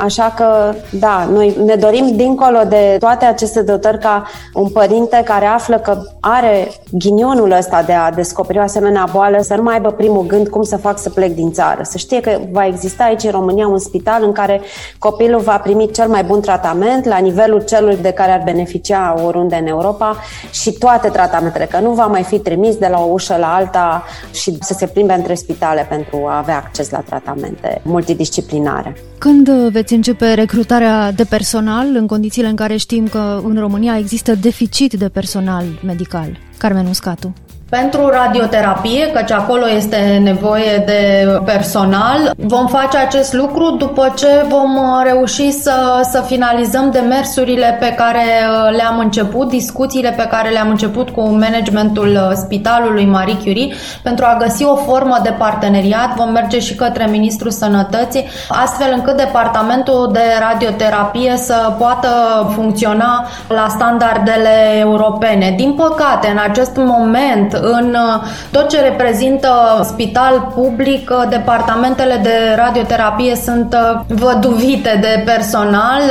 Așa 0.02 0.34
că, 0.36 0.74
da, 1.00 1.28
noi 1.32 1.58
ne 1.66 1.76
dorim, 1.76 2.16
dincolo 2.16 2.60
de 2.70 2.96
toate 3.00 3.26
aceste 3.26 3.62
dotări, 3.62 4.00
ca 4.00 4.24
un 4.54 4.70
părinte 4.70 5.22
care 5.26 5.46
află 5.46 5.78
că 5.78 6.02
are 6.20 6.68
ghinionul 6.92 7.52
ăsta 7.52 7.84
de 7.86 7.94
a 7.94 8.12
descoperi 8.12 8.58
o 8.58 8.62
asemenea 8.62 9.08
boală, 9.12 9.42
să 9.42 9.56
nu 9.56 9.62
mai 9.62 9.74
aibă 9.74 9.92
primul 9.92 10.26
gând 10.26 10.48
cum 10.48 10.64
să 10.64 10.78
fac 10.78 11.00
să 11.00 11.10
plec 11.10 11.34
din 11.34 11.52
țară. 11.52 11.82
Să 11.84 11.98
știe 11.98 12.20
că 12.20 12.40
va 12.52 12.66
exista 12.66 13.04
aici 13.04 13.24
în 13.24 13.32
România 13.32 13.68
un 13.68 13.80
spital 13.80 14.24
în 14.24 14.32
care 14.32 14.62
copilul 14.98 15.40
va 15.40 15.58
primi 15.58 15.92
cel 15.92 16.08
mai 16.08 16.24
bun 16.24 16.42
tratament 16.42 17.06
la 17.06 17.18
nivelul 17.18 17.62
celui 17.62 17.98
de 17.98 18.12
care 18.12 18.32
ar 18.32 18.42
beneficia 18.46 19.16
oriunde 19.26 19.56
în 19.56 19.68
Europa 19.68 20.18
și 20.52 20.72
toate 20.72 21.10
tratamentele, 21.10 21.66
că 21.66 21.80
nu 21.80 21.92
va 21.92 22.06
mai 22.06 22.24
fi 22.24 22.40
trimis 22.40 22.76
de 22.76 22.88
la 22.88 23.00
o 23.00 23.12
ușă 23.12 23.38
la 23.40 23.54
alta 23.54 24.04
și 24.32 24.58
să 24.62 24.74
se 24.74 24.88
plimbe 24.88 25.14
între 25.14 25.34
spitale 25.34 25.86
pentru 25.90 26.26
a 26.28 26.38
avea 26.38 26.56
acces 26.56 26.90
la 26.90 27.00
tratamente 27.00 27.82
multidisciplinare. 27.84 28.96
Când 29.18 29.50
veți 29.50 29.89
începe 29.96 30.34
recrutarea 30.34 31.12
de 31.12 31.24
personal 31.24 31.96
în 31.96 32.08
condițiile 32.08 32.48
în 32.48 32.56
care 32.56 32.76
știm 32.78 33.08
că 33.08 33.42
în 33.44 33.60
România 33.60 33.98
există 33.98 34.36
deficit 34.36 34.94
de 34.94 35.10
personal 35.10 35.66
medical? 35.84 36.38
Carmen 36.58 36.86
Uscatu. 36.86 37.34
Pentru 37.70 38.10
radioterapie, 38.10 39.12
căci 39.12 39.32
acolo 39.32 39.70
este 39.76 40.20
nevoie 40.24 40.84
de 40.86 41.28
personal. 41.46 42.34
Vom 42.38 42.68
face 42.68 42.98
acest 42.98 43.34
lucru 43.34 43.76
după 43.80 44.14
ce 44.18 44.46
vom 44.48 44.76
uh, 44.76 45.02
reuși 45.04 45.52
să, 45.52 46.02
să 46.12 46.24
finalizăm 46.26 46.92
demersurile 46.92 47.78
pe 47.80 47.94
care 47.98 48.24
uh, 48.24 48.76
le-am 48.76 49.00
început, 49.00 49.50
discuțiile 49.50 50.14
pe 50.18 50.28
care 50.30 50.50
le-am 50.50 50.70
început 50.70 51.10
cu 51.10 51.22
managementul 51.22 52.08
uh, 52.08 52.32
Spitalului 52.36 53.06
Marie 53.06 53.38
Curie 53.44 53.74
pentru 54.04 54.26
a 54.26 54.38
găsi 54.40 54.64
o 54.64 54.76
formă 54.76 55.18
de 55.24 55.34
parteneriat. 55.38 56.16
Vom 56.16 56.32
merge 56.32 56.60
și 56.60 56.76
către 56.76 57.06
Ministrul 57.10 57.52
Sănătății, 57.52 58.26
astfel 58.50 58.94
încât 58.96 59.18
departamentul 59.18 60.10
de 60.14 60.24
radioterapie 60.52 61.34
să 61.38 61.74
poată 61.78 62.08
funcționa 62.56 63.28
la 63.48 63.68
standardele 63.70 64.78
europene. 64.80 65.54
Din 65.58 65.74
păcate, 65.74 66.28
în 66.28 66.40
acest 66.50 66.76
moment, 66.76 67.59
în 67.62 67.96
uh, 67.96 68.22
tot 68.52 68.70
ce 68.70 68.82
reprezintă 68.82 69.50
spital 69.84 70.52
public, 70.56 71.10
uh, 71.10 71.30
departamentele 71.30 72.20
de 72.24 72.56
radioterapie 72.56 73.36
sunt 73.36 73.74
uh, 73.74 74.00
văduvite 74.08 74.98
de 75.02 75.24
personal. 75.26 76.02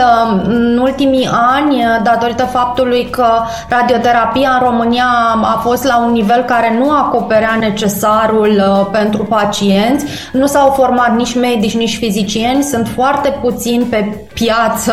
În 0.44 0.78
ultimii 0.82 1.28
ani, 1.54 1.82
datorită 2.02 2.44
faptului 2.44 3.08
că 3.10 3.26
radioterapia 3.68 4.58
în 4.60 4.66
România 4.66 5.06
a 5.42 5.60
fost 5.62 5.84
la 5.84 5.98
un 5.98 6.12
nivel 6.12 6.42
care 6.42 6.76
nu 6.78 6.90
acoperea 6.90 7.56
necesarul 7.60 8.88
pentru 8.92 9.24
pacienți, 9.24 10.04
nu 10.32 10.46
s-au 10.46 10.70
format 10.70 11.16
nici 11.16 11.34
medici, 11.34 11.76
nici 11.76 11.96
fizicieni, 11.96 12.62
sunt 12.62 12.88
foarte 12.94 13.38
puțini 13.40 13.84
pe 13.84 14.26
piață 14.34 14.92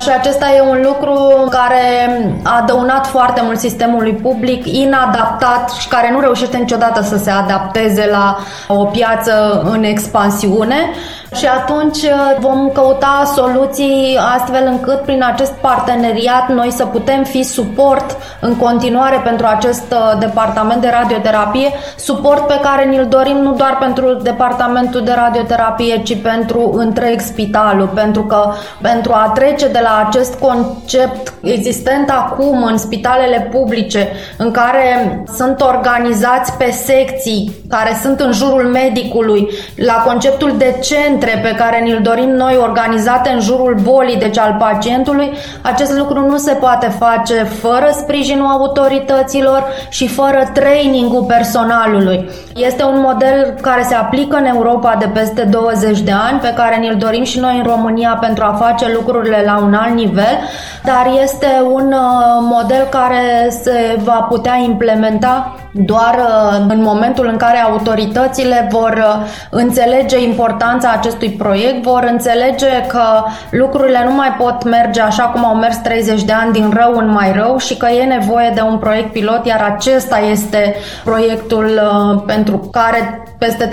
și 0.00 0.08
acesta 0.18 0.46
e 0.56 0.60
un 0.60 0.80
lucru 0.82 1.14
care 1.50 2.08
a 2.42 2.64
dăunat 2.66 3.06
foarte 3.06 3.40
mult 3.44 3.58
sistemului 3.58 4.12
public, 4.12 4.66
inadaptat 4.66 5.70
și 5.80 5.87
care 5.88 6.10
nu 6.10 6.20
reușește 6.20 6.56
niciodată 6.56 7.02
să 7.02 7.16
se 7.16 7.30
adapteze 7.30 8.08
la 8.10 8.38
o 8.68 8.84
piață 8.84 9.62
în 9.64 9.82
expansiune 9.82 10.90
și 11.36 11.46
atunci 11.46 12.02
uh, 12.02 12.36
vom 12.38 12.70
căuta 12.72 13.32
soluții 13.36 14.18
astfel 14.34 14.66
încât 14.66 15.00
prin 15.00 15.24
acest 15.32 15.52
parteneriat 15.52 16.48
noi 16.48 16.70
să 16.70 16.84
putem 16.84 17.24
fi 17.24 17.42
suport 17.42 18.16
în 18.40 18.56
continuare 18.56 19.20
pentru 19.24 19.46
acest 19.46 19.92
uh, 19.92 20.18
departament 20.18 20.80
de 20.80 20.88
radioterapie, 21.00 21.70
suport 21.96 22.46
pe 22.46 22.58
care 22.62 22.84
ni-l 22.84 23.06
dorim 23.08 23.36
nu 23.36 23.52
doar 23.52 23.76
pentru 23.80 24.14
departamentul 24.14 25.04
de 25.04 25.12
radioterapie, 25.12 26.02
ci 26.02 26.16
pentru 26.22 26.72
întreg 26.76 27.20
spitalul, 27.20 27.86
pentru 27.86 28.22
că 28.22 28.52
pentru 28.82 29.12
a 29.12 29.32
trece 29.34 29.68
de 29.68 29.80
la 29.82 30.04
acest 30.06 30.34
concept 30.34 31.32
existent 31.42 32.10
acum 32.10 32.62
în 32.62 32.78
spitalele 32.78 33.48
publice, 33.52 34.08
în 34.36 34.50
care 34.50 35.22
sunt 35.36 35.60
organizați 35.60 36.52
pe 36.52 36.70
secții 36.70 37.52
care 37.68 37.98
sunt 38.02 38.20
în 38.20 38.32
jurul 38.32 38.64
medicului, 38.64 39.48
la 39.76 40.02
conceptul 40.06 40.54
de 40.56 40.76
centre 41.18 41.40
pe 41.42 41.54
care 41.54 41.80
ni-l 41.80 42.00
dorim 42.02 42.28
noi 42.28 42.56
organizate 42.62 43.30
în 43.30 43.40
jurul 43.40 43.74
bolii, 43.82 44.16
deci 44.16 44.38
al 44.38 44.56
pacientului, 44.58 45.32
acest 45.62 45.98
lucru 45.98 46.20
nu 46.20 46.36
se 46.36 46.52
poate 46.52 46.86
face 46.98 47.34
fără 47.34 47.88
sprijinul 47.92 48.46
autorităților 48.46 49.64
și 49.88 50.08
fără 50.08 50.50
trainingul 50.52 51.24
personalului. 51.24 52.28
Este 52.54 52.82
un 52.82 53.00
model 53.00 53.54
care 53.60 53.82
se 53.82 53.94
aplică 53.94 54.36
în 54.36 54.44
Europa 54.44 54.96
de 54.98 55.06
peste 55.12 55.42
20 55.42 56.00
de 56.00 56.12
ani, 56.28 56.38
pe 56.38 56.52
care 56.56 56.76
ni-l 56.76 56.96
dorim 56.98 57.24
și 57.24 57.38
noi 57.38 57.56
în 57.56 57.70
România 57.70 58.18
pentru 58.20 58.44
a 58.44 58.58
face 58.60 58.92
lucrurile 58.94 59.42
la 59.44 59.58
un 59.62 59.74
alt 59.74 59.94
nivel, 59.94 60.38
dar 60.84 61.10
este 61.22 61.46
un 61.72 61.92
uh, 61.92 62.38
model 62.40 62.86
care 62.90 63.48
se 63.62 63.98
va 64.04 64.26
putea 64.28 64.56
implementa 64.56 65.56
doar 65.72 66.14
uh, 66.14 66.66
în 66.68 66.82
momentul 66.82 67.26
în 67.26 67.36
care 67.36 67.58
autoritățile 67.58 68.68
vor 68.70 68.94
uh, 68.96 69.26
înțelege 69.50 70.22
importanța 70.22 70.90
acestui 70.90 71.07
proiect, 71.14 71.82
vor 71.82 72.06
înțelege 72.10 72.86
că 72.86 73.02
lucrurile 73.50 74.04
nu 74.08 74.14
mai 74.14 74.34
pot 74.38 74.64
merge 74.64 75.00
așa 75.00 75.22
cum 75.22 75.44
au 75.44 75.54
mers 75.54 75.76
30 75.76 76.22
de 76.22 76.32
ani 76.32 76.52
din 76.52 76.72
rău 76.76 76.96
în 76.96 77.10
mai 77.10 77.32
rău 77.32 77.58
și 77.58 77.76
că 77.76 77.86
e 77.86 78.04
nevoie 78.04 78.50
de 78.54 78.60
un 78.60 78.78
proiect 78.78 79.12
pilot, 79.12 79.46
iar 79.46 79.60
acesta 79.60 80.18
este 80.18 80.74
proiectul 81.04 81.64
uh, 81.64 82.22
pentru 82.26 82.68
care 82.72 83.22
peste 83.38 83.68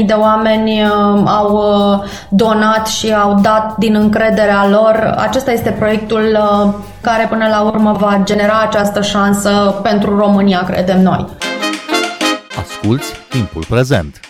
350.000 0.00 0.06
de 0.06 0.12
oameni 0.12 0.84
au 1.24 1.64
donat 2.28 2.86
și 2.86 3.14
au 3.14 3.38
dat 3.42 3.76
din 3.76 3.94
încrederea 3.94 4.68
lor. 4.68 5.14
Acesta 5.16 5.52
este 5.52 5.70
proiectul 5.70 6.38
care 7.00 7.26
până 7.28 7.46
la 7.48 7.60
urmă 7.60 7.96
va 7.98 8.20
genera 8.24 8.60
această 8.60 9.02
șansă 9.02 9.74
pentru 9.82 10.18
România, 10.18 10.64
credem 10.66 11.02
noi. 11.02 11.26
Asculți 12.58 13.12
timpul 13.28 13.64
prezent! 13.68 14.25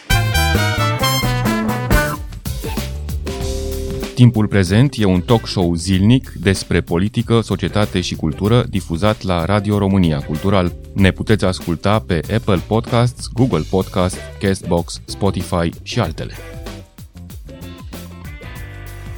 Timpul 4.16 4.46
prezent 4.46 4.94
e 4.98 5.04
un 5.04 5.20
talk 5.20 5.46
show 5.46 5.74
zilnic 5.74 6.32
despre 6.40 6.80
politică, 6.80 7.40
societate 7.40 8.00
și 8.00 8.14
cultură 8.14 8.64
difuzat 8.70 9.22
la 9.22 9.44
Radio 9.44 9.78
România 9.78 10.18
Cultural. 10.18 10.72
Ne 10.92 11.10
puteți 11.10 11.44
asculta 11.44 11.98
pe 11.98 12.20
Apple 12.34 12.62
Podcasts, 12.66 13.28
Google 13.32 13.64
Podcasts, 13.70 14.18
Castbox, 14.40 15.00
Spotify 15.04 15.70
și 15.82 16.00
altele. 16.00 16.32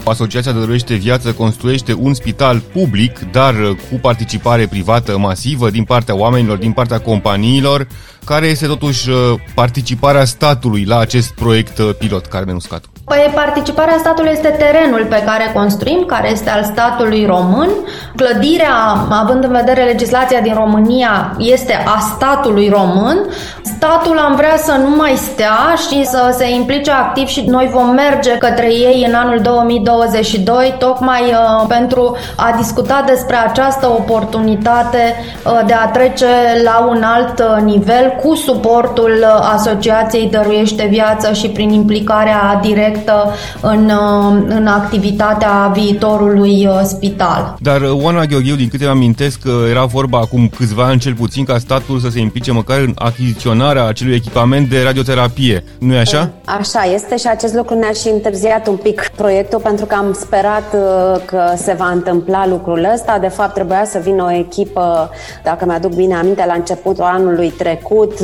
Asociația 0.05 0.52
Dăruiește 0.52 0.95
Viață 0.95 1.33
construiește 1.33 1.93
un 1.93 2.14
spital 2.14 2.61
public, 2.61 3.19
dar 3.19 3.55
cu 3.90 3.99
participare 4.00 4.67
privată 4.67 5.19
masivă 5.19 5.71
din 5.71 5.85
partea 5.85 6.17
oamenilor, 6.17 6.59
din 6.59 6.73
partea 6.73 7.00
companiilor. 7.00 7.87
Care 8.25 8.47
este 8.47 8.67
totuși 8.67 9.09
participarea 9.55 10.25
statului 10.25 10.85
la 10.85 10.99
acest 10.99 11.35
proiect 11.35 11.81
pilot, 11.81 12.26
Carmen 12.26 12.55
Uscatu? 12.55 12.88
Păi 13.09 13.31
participarea 13.35 13.97
statului 13.99 14.31
este 14.33 14.49
terenul 14.49 15.07
pe 15.09 15.23
care 15.27 15.50
construim, 15.55 16.05
care 16.07 16.31
este 16.31 16.50
al 16.50 16.62
statului 16.62 17.27
român. 17.27 17.69
Clădirea, 18.17 18.75
având 19.11 19.45
în 19.45 19.53
vedere 19.53 19.83
legislația 19.83 20.41
din 20.41 20.55
România, 20.55 21.35
este 21.38 21.85
a 21.87 21.99
statului 22.15 22.69
român. 22.69 23.19
Statul 23.62 24.19
am 24.19 24.35
vrea 24.35 24.57
să 24.57 24.73
nu 24.83 24.97
mai 24.97 25.15
stea 25.15 25.75
și 25.88 26.05
să 26.05 26.35
se 26.38 26.50
implice 26.50 26.91
activ 26.91 27.27
și 27.27 27.45
noi 27.47 27.69
vom 27.73 27.91
merge 27.91 28.38
către 28.38 28.73
ei 28.73 29.05
în 29.09 29.15
anul 29.15 29.38
2022, 29.43 30.75
tocmai 30.79 31.23
uh, 31.23 31.65
pentru 31.69 32.17
a 32.37 32.55
discuta 32.57 33.05
despre 33.07 33.37
această 33.37 33.87
oportunitate 33.87 35.15
uh, 35.45 35.61
de 35.67 35.73
a 35.73 35.87
trece 35.87 36.27
la 36.65 36.87
un 36.88 37.03
alt 37.03 37.38
uh, 37.38 37.62
nivel 37.62 38.15
cu 38.23 38.35
suportul 38.35 39.12
uh, 39.21 39.49
Asociației 39.55 40.29
Dăruiește 40.31 40.87
Viață 40.91 41.33
și 41.33 41.49
prin 41.49 41.71
implicarea 41.71 42.59
directă 42.62 42.97
directă 42.99 43.35
în, 43.61 43.85
uh, 43.85 44.43
în 44.49 44.67
activitatea 44.67 45.71
viitorului 45.75 46.67
uh, 46.67 46.81
spital. 46.85 47.57
Dar 47.61 47.81
uh, 47.81 48.02
Oana 48.02 48.25
Gheorgheu, 48.25 48.57
din 48.57 48.69
câte 48.69 48.85
amintesc, 48.85 49.40
era 49.71 49.85
vorba 49.85 50.19
acum 50.19 50.49
câțiva 50.57 50.85
ani 50.85 51.00
cel 51.00 51.14
puțin 51.14 51.45
ca 51.45 51.59
statul 51.59 51.99
să 51.99 52.09
se 52.09 52.21
implice 52.21 52.52
măcar 52.52 52.78
în 52.78 52.93
achiziționarea 52.95 53.87
acelui 53.87 54.14
echipament 54.14 54.69
de 54.69 54.83
radioterapie. 54.83 55.64
nu 55.78 55.95
e 55.95 55.99
așa? 55.99 56.31
Așa 56.45 56.85
este 56.95 57.17
și 57.17 57.26
acest 57.26 57.55
lucru 57.55 57.75
ne-a 57.75 57.93
și 57.93 58.09
întârziat 58.09 58.67
un 58.67 58.76
pic 58.76 59.11
proiectul 59.17 59.59
pentru 59.59 59.87
că 59.87 59.95
am 59.95 60.12
sperat 60.12 60.76
că 61.25 61.52
se 61.57 61.75
va 61.78 61.90
întâmpla 61.90 62.47
lucrul 62.47 62.88
ăsta. 62.95 63.19
De 63.19 63.28
fapt, 63.28 63.55
trebuia 63.55 63.85
să 63.85 63.99
vină 63.99 64.23
o 64.23 64.33
echipă, 64.33 65.11
dacă 65.45 65.64
mi-aduc 65.64 65.95
bine 65.95 66.14
aminte, 66.14 66.45
la 66.47 66.55
începutul 66.55 67.05
anului 67.05 67.50
trecut, 67.50 68.19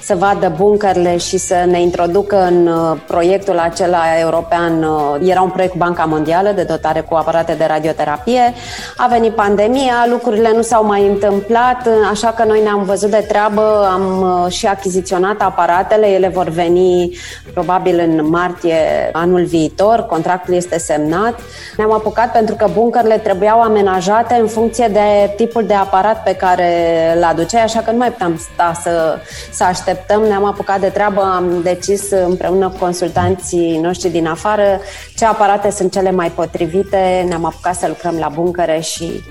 să 0.00 0.14
vadă 0.18 0.52
bunkerele 0.56 1.16
și 1.16 1.38
să 1.38 1.54
ne 1.70 1.80
introducă 1.82 2.46
în 2.46 2.68
proiectul 3.06 3.58
acela 3.58 4.05
european 4.20 4.82
uh, 4.82 5.28
era 5.28 5.40
un 5.42 5.50
proiect 5.50 5.72
cu 5.72 5.78
Banca 5.78 6.04
Mondială 6.04 6.50
de 6.50 6.62
dotare 6.62 7.00
cu 7.00 7.14
aparate 7.14 7.54
de 7.54 7.64
radioterapie. 7.64 8.54
A 8.96 9.06
venit 9.06 9.32
pandemia, 9.32 10.06
lucrurile 10.10 10.52
nu 10.54 10.62
s-au 10.62 10.84
mai 10.84 11.06
întâmplat, 11.06 11.86
uh, 11.86 11.92
așa 12.10 12.28
că 12.28 12.44
noi 12.44 12.62
ne-am 12.62 12.82
văzut 12.84 13.10
de 13.10 13.24
treabă, 13.28 13.88
am 13.92 14.20
uh, 14.44 14.52
și 14.52 14.66
achiziționat 14.66 15.40
aparatele, 15.42 16.06
ele 16.06 16.28
vor 16.28 16.48
veni 16.48 17.16
probabil 17.52 17.98
în 17.98 18.28
martie 18.28 18.76
anul 19.12 19.44
viitor, 19.44 20.06
contractul 20.06 20.54
este 20.54 20.78
semnat. 20.78 21.40
Ne-am 21.76 21.92
apucat 21.92 22.32
pentru 22.32 22.54
că 22.54 22.68
bunkerele 22.74 23.18
trebuiau 23.18 23.60
amenajate 23.60 24.34
în 24.34 24.46
funcție 24.46 24.88
de 24.92 25.32
tipul 25.36 25.64
de 25.66 25.74
aparat 25.74 26.22
pe 26.22 26.34
care 26.34 26.72
îl 27.16 27.22
aduceai, 27.22 27.62
așa 27.62 27.80
că 27.80 27.90
nu 27.90 27.96
mai 27.96 28.10
puteam 28.10 28.40
sta 28.54 28.80
să, 28.82 29.18
să 29.50 29.64
așteptăm. 29.64 30.22
Ne-am 30.22 30.44
apucat 30.44 30.80
de 30.80 30.88
treabă, 30.88 31.20
am 31.20 31.60
decis 31.62 32.10
împreună 32.10 32.68
cu 32.68 32.76
consultanții 32.78 33.78
noștri 33.82 33.95
noștri 33.96 34.20
din 34.20 34.26
afară, 34.26 34.80
ce 35.16 35.24
aparate 35.24 35.70
sunt 35.70 35.92
cele 35.92 36.10
mai 36.10 36.30
potrivite, 36.30 37.24
ne-am 37.28 37.44
apucat 37.44 37.74
să 37.74 37.88
lucrăm 37.88 38.16
la 38.18 38.28
buncăre 38.28 38.80
și 38.80 39.24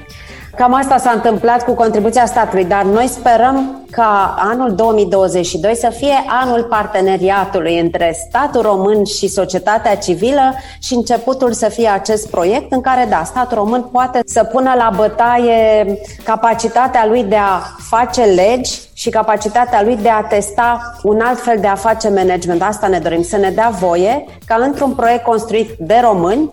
Cam 0.56 0.74
asta 0.74 0.98
s-a 0.98 1.12
întâmplat 1.12 1.66
cu 1.66 1.74
contribuția 1.74 2.26
statului, 2.26 2.66
dar 2.66 2.84
noi 2.84 3.08
sperăm 3.08 3.86
ca 3.92 4.36
anul 4.38 4.76
2022 4.76 5.76
să 5.76 5.90
fie 5.90 6.24
anul 6.28 6.64
parteneriatului 6.64 7.80
între 7.80 8.16
statul 8.28 8.62
român 8.62 9.04
și 9.04 9.28
societatea 9.28 9.98
civilă 9.98 10.54
și 10.80 10.94
începutul 10.94 11.52
să 11.52 11.70
fie 11.70 11.88
acest 11.88 12.30
proiect 12.30 12.72
în 12.72 12.82
care, 12.82 13.06
da, 13.10 13.24
statul 13.26 13.58
român 13.58 13.82
poate 13.82 14.20
să 14.26 14.44
pună 14.44 14.74
la 14.78 14.92
bătaie 14.96 15.86
capacitatea 16.24 17.06
lui 17.06 17.24
de 17.24 17.36
a 17.36 17.62
face 17.78 18.22
legi 18.22 18.80
și 18.94 19.10
capacitatea 19.10 19.84
lui 19.84 19.98
de 19.98 20.10
a 20.10 20.22
testa 20.22 20.96
un 21.04 21.20
alt 21.22 21.40
fel 21.40 21.58
de 21.60 21.68
a 21.68 21.76
face 21.76 22.10
management. 22.10 22.62
Asta 22.62 22.88
ne 22.88 23.00
dorim, 23.00 23.24
să 23.24 23.38
ne 23.38 23.50
dea 23.50 23.70
voie 23.80 24.26
ca 24.46 24.56
într-un 24.60 24.94
proiect 24.94 25.24
construit 25.24 25.70
de 25.80 26.00
români, 26.04 26.52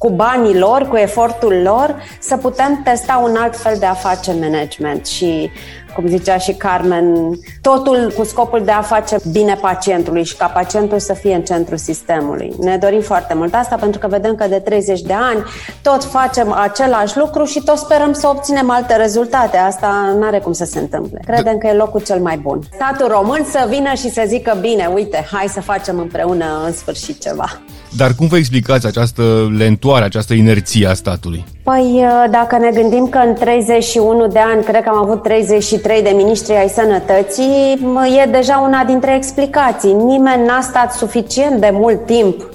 cu 0.00 0.10
banii 0.10 0.58
lor, 0.58 0.88
cu 0.88 0.96
efortul 0.96 1.60
lor, 1.62 2.02
să 2.20 2.36
putem 2.36 2.80
testa 2.84 3.16
un 3.16 3.36
alt 3.36 3.56
fel 3.56 3.76
de 3.78 3.86
a 3.86 3.94
face 3.94 4.32
management. 4.32 5.06
Și 5.06 5.50
cum 5.94 6.06
zicea 6.06 6.38
și 6.38 6.52
Carmen, 6.52 7.14
totul 7.60 8.12
cu 8.16 8.24
scopul 8.24 8.62
de 8.64 8.70
a 8.70 8.80
face 8.80 9.16
bine 9.32 9.54
pacientului 9.60 10.24
și 10.24 10.36
ca 10.36 10.46
pacientul 10.46 10.98
să 10.98 11.12
fie 11.12 11.34
în 11.34 11.42
centrul 11.42 11.76
sistemului. 11.76 12.52
Ne 12.60 12.76
dorim 12.76 13.00
foarte 13.00 13.34
mult 13.34 13.54
asta 13.54 13.76
pentru 13.76 14.00
că 14.00 14.06
vedem 14.06 14.34
că 14.34 14.46
de 14.48 14.58
30 14.58 15.00
de 15.00 15.12
ani 15.12 15.42
tot 15.82 16.04
facem 16.04 16.52
același 16.52 17.18
lucru 17.18 17.44
și 17.44 17.62
tot 17.64 17.76
sperăm 17.76 18.12
să 18.12 18.28
obținem 18.28 18.70
alte 18.70 18.96
rezultate. 18.96 19.56
Asta 19.56 20.14
nu 20.18 20.26
are 20.26 20.38
cum 20.38 20.52
să 20.52 20.64
se 20.64 20.78
întâmple. 20.78 21.22
Credem 21.26 21.58
că 21.58 21.66
e 21.66 21.72
locul 21.72 22.00
cel 22.00 22.20
mai 22.20 22.36
bun. 22.36 22.60
Statul 22.74 23.06
român 23.08 23.46
să 23.50 23.66
vină 23.68 23.94
și 23.94 24.10
să 24.10 24.24
zică 24.26 24.58
bine, 24.60 24.90
uite, 24.94 25.26
hai 25.32 25.46
să 25.48 25.60
facem 25.60 25.98
împreună 25.98 26.62
în 26.66 26.72
sfârșit 26.72 27.20
ceva. 27.20 27.60
Dar 27.96 28.14
cum 28.14 28.26
vă 28.26 28.36
explicați 28.36 28.86
această 28.86 29.22
lentoare, 29.56 30.04
această 30.04 30.34
inerție 30.34 30.86
a 30.86 30.94
statului? 30.94 31.44
Păi, 31.62 31.92
uh, 31.94 32.24
dacă 32.30 32.58
ne 32.58 32.70
gândim 32.70 33.08
că 33.08 33.18
în 33.18 33.34
31 33.34 34.26
de 34.26 34.38
ani, 34.38 34.64
cred 34.64 34.82
că 34.82 34.88
am 34.88 34.96
avut 34.96 35.22
33 35.22 35.60
de 36.02 36.12
miniștri 36.14 36.54
ai 36.54 36.68
sănătății, 36.68 37.78
e 38.22 38.30
deja 38.30 38.58
una 38.58 38.84
dintre 38.84 39.14
explicații. 39.14 39.92
Nimeni 39.92 40.46
n-a 40.46 40.60
stat 40.60 40.92
suficient 40.92 41.60
de 41.60 41.70
mult 41.72 42.06
timp 42.06 42.48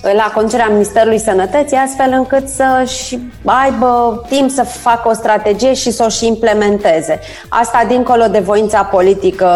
la 0.00 0.30
conducerea 0.34 0.68
Ministerului 0.68 1.18
Sănătății, 1.18 1.76
astfel 1.76 2.12
încât 2.12 2.48
să-și 2.48 3.18
aibă 3.44 4.24
timp 4.28 4.50
să 4.50 4.62
facă 4.62 5.08
o 5.08 5.12
strategie 5.12 5.74
și 5.74 5.90
să 5.90 6.04
o 6.06 6.08
și 6.08 6.26
implementeze. 6.26 7.20
Asta 7.48 7.84
dincolo 7.88 8.26
de 8.26 8.38
voința 8.38 8.82
politică 8.82 9.48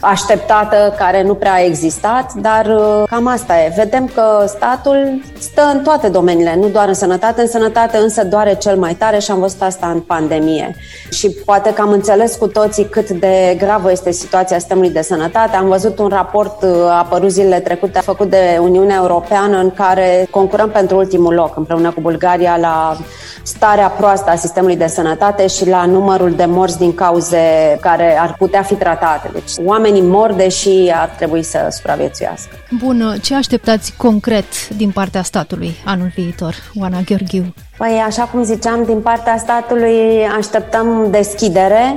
așteptată, 0.00 0.94
care 0.98 1.22
nu 1.22 1.34
prea 1.34 1.52
a 1.52 1.64
existat, 1.64 2.32
dar 2.32 2.66
uh, 2.66 3.02
cam 3.10 3.26
asta 3.26 3.58
e. 3.58 3.72
Vedem 3.76 4.10
că 4.14 4.44
statul 4.46 5.22
stă 5.38 5.70
în 5.72 5.82
toate 5.82 6.08
domeniile, 6.08 6.56
nu 6.60 6.68
doar 6.68 6.88
în 6.88 6.94
sănătate. 6.94 7.40
În 7.40 7.48
sănătate 7.48 7.96
însă 7.96 8.24
doare 8.24 8.54
cel 8.54 8.76
mai 8.76 8.94
tare 8.94 9.18
și 9.18 9.30
am 9.30 9.38
văzut 9.38 9.62
asta 9.62 9.86
în 9.86 10.00
pandemie. 10.00 10.76
Și 11.10 11.30
poate 11.44 11.72
că 11.72 11.80
am 11.80 11.90
înțeles 11.90 12.36
cu 12.36 12.46
toții 12.46 12.84
cât 12.84 13.10
de 13.10 13.56
gravă 13.58 13.90
este 13.90 14.10
situația 14.10 14.58
sistemului 14.58 14.90
de 14.90 15.02
sănătate. 15.02 15.56
Am 15.56 15.68
văzut 15.68 15.98
un 15.98 16.08
raport 16.08 16.62
uh, 16.62 16.70
apărut 16.98 17.30
zilele 17.30 17.60
trecute 17.60 18.00
făcut 18.00 18.30
de 18.30 18.58
Uniunea 18.60 18.96
Europeană 18.96 19.53
în 19.58 19.70
care 19.70 20.26
concurăm 20.30 20.70
pentru 20.70 20.96
ultimul 20.96 21.34
loc 21.34 21.56
împreună 21.56 21.90
cu 21.90 22.00
Bulgaria 22.00 22.56
la 22.56 22.96
starea 23.42 23.88
proastă 23.88 24.30
a 24.30 24.36
sistemului 24.36 24.76
de 24.76 24.86
sănătate 24.86 25.46
și 25.46 25.68
la 25.68 25.84
numărul 25.84 26.34
de 26.34 26.44
morți 26.44 26.78
din 26.78 26.94
cauze 26.94 27.38
care 27.80 28.18
ar 28.18 28.34
putea 28.38 28.62
fi 28.62 28.74
tratate. 28.74 29.30
Deci 29.32 29.52
oamenii 29.64 30.02
mor 30.02 30.32
deși 30.32 30.90
ar 30.94 31.08
trebui 31.08 31.42
să 31.42 31.68
supraviețuiască. 31.70 32.50
Bun, 32.78 33.18
ce 33.22 33.34
așteptați 33.34 33.94
concret 33.96 34.68
din 34.68 34.90
partea 34.90 35.22
statului 35.22 35.74
anul 35.84 36.12
viitor, 36.14 36.54
Oana 36.74 37.00
Gheorghiu? 37.00 37.54
Păi, 37.86 38.02
așa 38.06 38.22
cum 38.22 38.42
ziceam, 38.42 38.84
din 38.84 39.00
partea 39.00 39.36
statului 39.36 40.26
așteptăm 40.36 41.06
deschidere, 41.10 41.96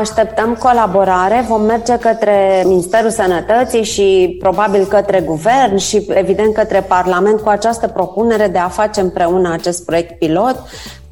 așteptăm 0.00 0.54
colaborare, 0.54 1.44
vom 1.48 1.62
merge 1.62 1.96
către 1.98 2.62
Ministerul 2.64 3.10
Sănătății 3.10 3.82
și 3.82 4.36
probabil 4.38 4.84
către 4.84 5.20
guvern 5.20 5.76
și 5.76 6.06
evident 6.08 6.54
către 6.54 6.80
Parlament 6.80 7.40
cu 7.40 7.48
această 7.48 7.88
propunere 7.88 8.46
de 8.46 8.58
a 8.58 8.68
face 8.68 9.00
împreună 9.00 9.52
acest 9.52 9.84
proiect 9.84 10.18
pilot. 10.18 10.56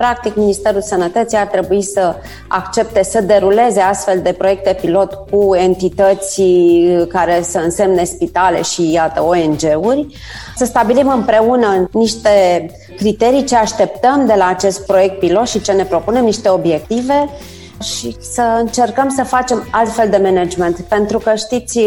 Practic, 0.01 0.35
Ministerul 0.35 0.83
Sănătății 0.83 1.39
ar 1.39 1.47
trebui 1.47 1.83
să 1.83 2.15
accepte 2.49 3.03
să 3.03 3.21
deruleze 3.21 3.81
astfel 3.81 4.21
de 4.23 4.33
proiecte 4.33 4.79
pilot 4.81 5.13
cu 5.31 5.55
entități 5.55 6.43
care 7.09 7.43
să 7.43 7.59
însemne 7.59 8.05
spitale 8.05 8.63
și, 8.63 8.93
iată, 8.93 9.23
ONG-uri, 9.23 10.07
să 10.57 10.65
stabilim 10.65 11.09
împreună 11.09 11.89
niște 11.93 12.67
criterii 12.97 13.45
ce 13.45 13.57
așteptăm 13.57 14.27
de 14.27 14.35
la 14.37 14.47
acest 14.47 14.87
proiect 14.87 15.19
pilot 15.19 15.47
și 15.49 15.61
ce 15.61 15.73
ne 15.73 15.85
propunem, 15.85 16.25
niște 16.25 16.49
obiective 16.49 17.29
și 17.83 18.17
să 18.21 18.43
încercăm 18.59 19.09
să 19.09 19.25
facem 19.25 19.69
altfel 19.71 20.09
de 20.09 20.21
management. 20.23 20.81
Pentru 20.81 21.19
că, 21.19 21.35
știți, 21.35 21.81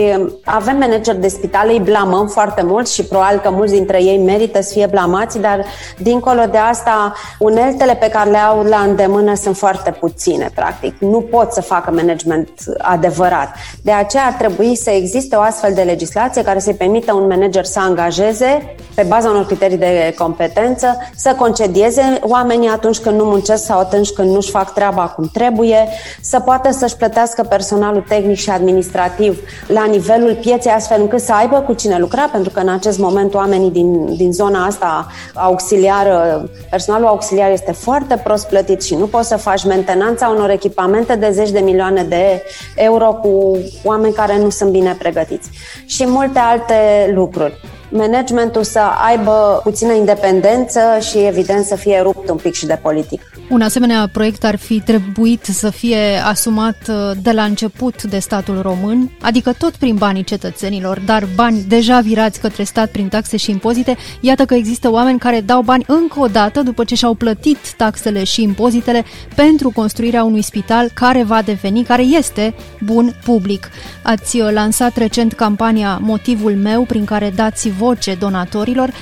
avem 0.44 0.78
manageri 0.78 1.22
de 1.22 1.28
spitale, 1.28 1.72
îi 1.72 1.80
blamăm 1.80 2.28
foarte 2.28 2.62
mult 2.64 2.90
și 2.90 3.04
probabil 3.04 3.40
că 3.40 3.50
mulți 3.50 3.74
dintre 3.74 4.04
ei 4.04 4.18
merită 4.18 4.62
să 4.62 4.74
fie 4.74 4.86
blamați, 4.86 5.40
dar 5.40 5.66
dincolo 5.98 6.46
de 6.52 6.58
asta, 6.58 7.14
uneltele 7.40 7.96
pe 7.96 8.10
care 8.10 8.30
le 8.30 8.38
au 8.38 8.64
la 8.64 8.78
îndemână 8.78 9.36
sunt 9.36 9.58
foarte 9.58 9.92
puține, 9.92 10.50
practic. 10.56 10.96
Nu 11.00 11.22
pot 11.22 11.52
să 11.52 11.62
facă 11.62 11.92
management 11.92 12.50
adevărat. 12.78 13.56
De 13.82 13.92
aceea 13.92 14.26
ar 14.26 14.34
trebui 14.34 14.76
să 14.76 14.90
existe 14.90 15.36
o 15.36 15.42
astfel 15.42 15.74
de 15.74 15.82
legislație 15.82 16.44
care 16.44 16.60
să-i 16.60 16.74
permită 16.74 17.14
un 17.14 17.28
manager 17.28 17.66
să 17.66 17.80
angajeze 17.80 18.76
pe 18.96 19.06
baza 19.08 19.30
unor 19.30 19.46
criterii 19.46 19.78
de 19.78 20.14
competență, 20.18 20.98
să 21.16 21.36
concedieze 21.38 22.20
oamenii 22.22 22.68
atunci 22.68 22.98
când 22.98 23.20
nu 23.20 23.26
muncesc 23.26 23.66
sau 23.66 23.80
atunci 23.80 24.10
când 24.10 24.30
nu-și 24.30 24.50
fac 24.50 24.74
treaba 24.74 25.08
cum 25.08 25.30
trebuie, 25.34 25.83
să 26.22 26.40
poată 26.40 26.72
să-și 26.72 26.96
plătească 26.96 27.44
personalul 27.44 28.06
tehnic 28.08 28.38
și 28.38 28.50
administrativ 28.50 29.40
la 29.68 29.86
nivelul 29.86 30.38
pieței, 30.42 30.72
astfel 30.72 31.02
încât 31.02 31.20
să 31.22 31.34
aibă 31.34 31.60
cu 31.60 31.74
cine 31.74 31.98
lucra, 31.98 32.30
pentru 32.32 32.52
că 32.52 32.60
în 32.60 32.70
acest 32.70 33.00
moment 33.00 33.34
oamenii 33.34 33.72
din, 33.72 34.16
din 34.16 34.32
zona 34.32 34.66
asta 34.66 35.08
auxiliară, 35.34 36.50
personalul 36.70 37.08
auxiliar 37.08 37.52
este 37.52 37.72
foarte 37.72 38.22
prost 38.24 38.48
plătit 38.48 38.84
și 38.84 38.96
nu 38.96 39.06
poți 39.06 39.28
să 39.28 39.38
faci 39.38 39.66
mentenanța 39.66 40.28
unor 40.28 40.50
echipamente 40.50 41.16
de 41.16 41.30
zeci 41.32 41.52
de 41.52 41.60
milioane 41.60 42.04
de 42.04 42.44
euro 42.76 43.14
cu 43.14 43.58
oameni 43.84 44.14
care 44.14 44.38
nu 44.38 44.50
sunt 44.50 44.72
bine 44.72 44.96
pregătiți. 45.00 45.50
Și 45.86 46.06
multe 46.08 46.40
alte 46.40 47.12
lucruri 47.14 47.60
managementul 47.94 48.64
să 48.64 48.80
aibă 48.80 49.60
puțină 49.64 49.94
independență 49.94 50.80
și 51.10 51.18
evident 51.18 51.66
să 51.66 51.76
fie 51.76 52.00
rupt 52.04 52.30
un 52.30 52.38
pic 52.38 52.54
și 52.54 52.66
de 52.66 52.80
politic. 52.82 53.22
Un 53.50 53.62
asemenea 53.62 54.10
proiect 54.12 54.44
ar 54.44 54.56
fi 54.56 54.80
trebuit 54.80 55.46
să 55.46 55.70
fie 55.70 55.98
asumat 56.26 56.78
uh, 56.90 57.12
de 57.22 57.32
la 57.32 57.44
început 57.44 58.04
de 58.04 58.20
statul 58.20 58.62
român, 58.62 59.12
adică 59.22 59.54
tot 59.58 59.76
prin 59.76 59.96
banii 59.96 60.24
cetățenilor, 60.24 61.00
dar 61.06 61.28
bani 61.36 61.66
deja 61.68 62.00
virați 62.00 62.40
către 62.40 62.64
stat 62.64 62.90
prin 62.90 63.08
taxe 63.08 63.38
și 63.38 63.52
impozite. 63.52 63.98
Iată 64.20 64.46
că 64.46 64.54
există 64.54 64.92
oameni 64.92 65.20
care 65.20 65.42
dau 65.42 65.62
bani 65.62 65.86
încă 65.88 66.20
o 66.20 66.28
dată 66.28 66.62
după 66.62 66.84
ce 66.84 66.96
și-au 66.96 67.14
plătit 67.14 67.74
taxele 67.78 68.24
și 68.24 68.42
impozitele 68.42 69.04
pentru 69.36 69.72
construirea 69.76 70.24
unui 70.24 70.42
spital 70.42 70.90
care 70.94 71.24
va 71.24 71.42
deveni, 71.42 71.84
care 71.84 72.02
este 72.02 72.56
bun 72.82 73.16
public. 73.24 73.70
Ați 74.04 74.40
uh, 74.40 74.52
lansat 74.52 74.98
recent 74.98 75.34
campania 75.34 76.00
Motivul 76.02 76.56
meu, 76.56 76.82
prin 76.82 77.06
care 77.06 77.32
dați 77.36 77.70
voce 77.84 78.16
donatorilor 78.16 78.94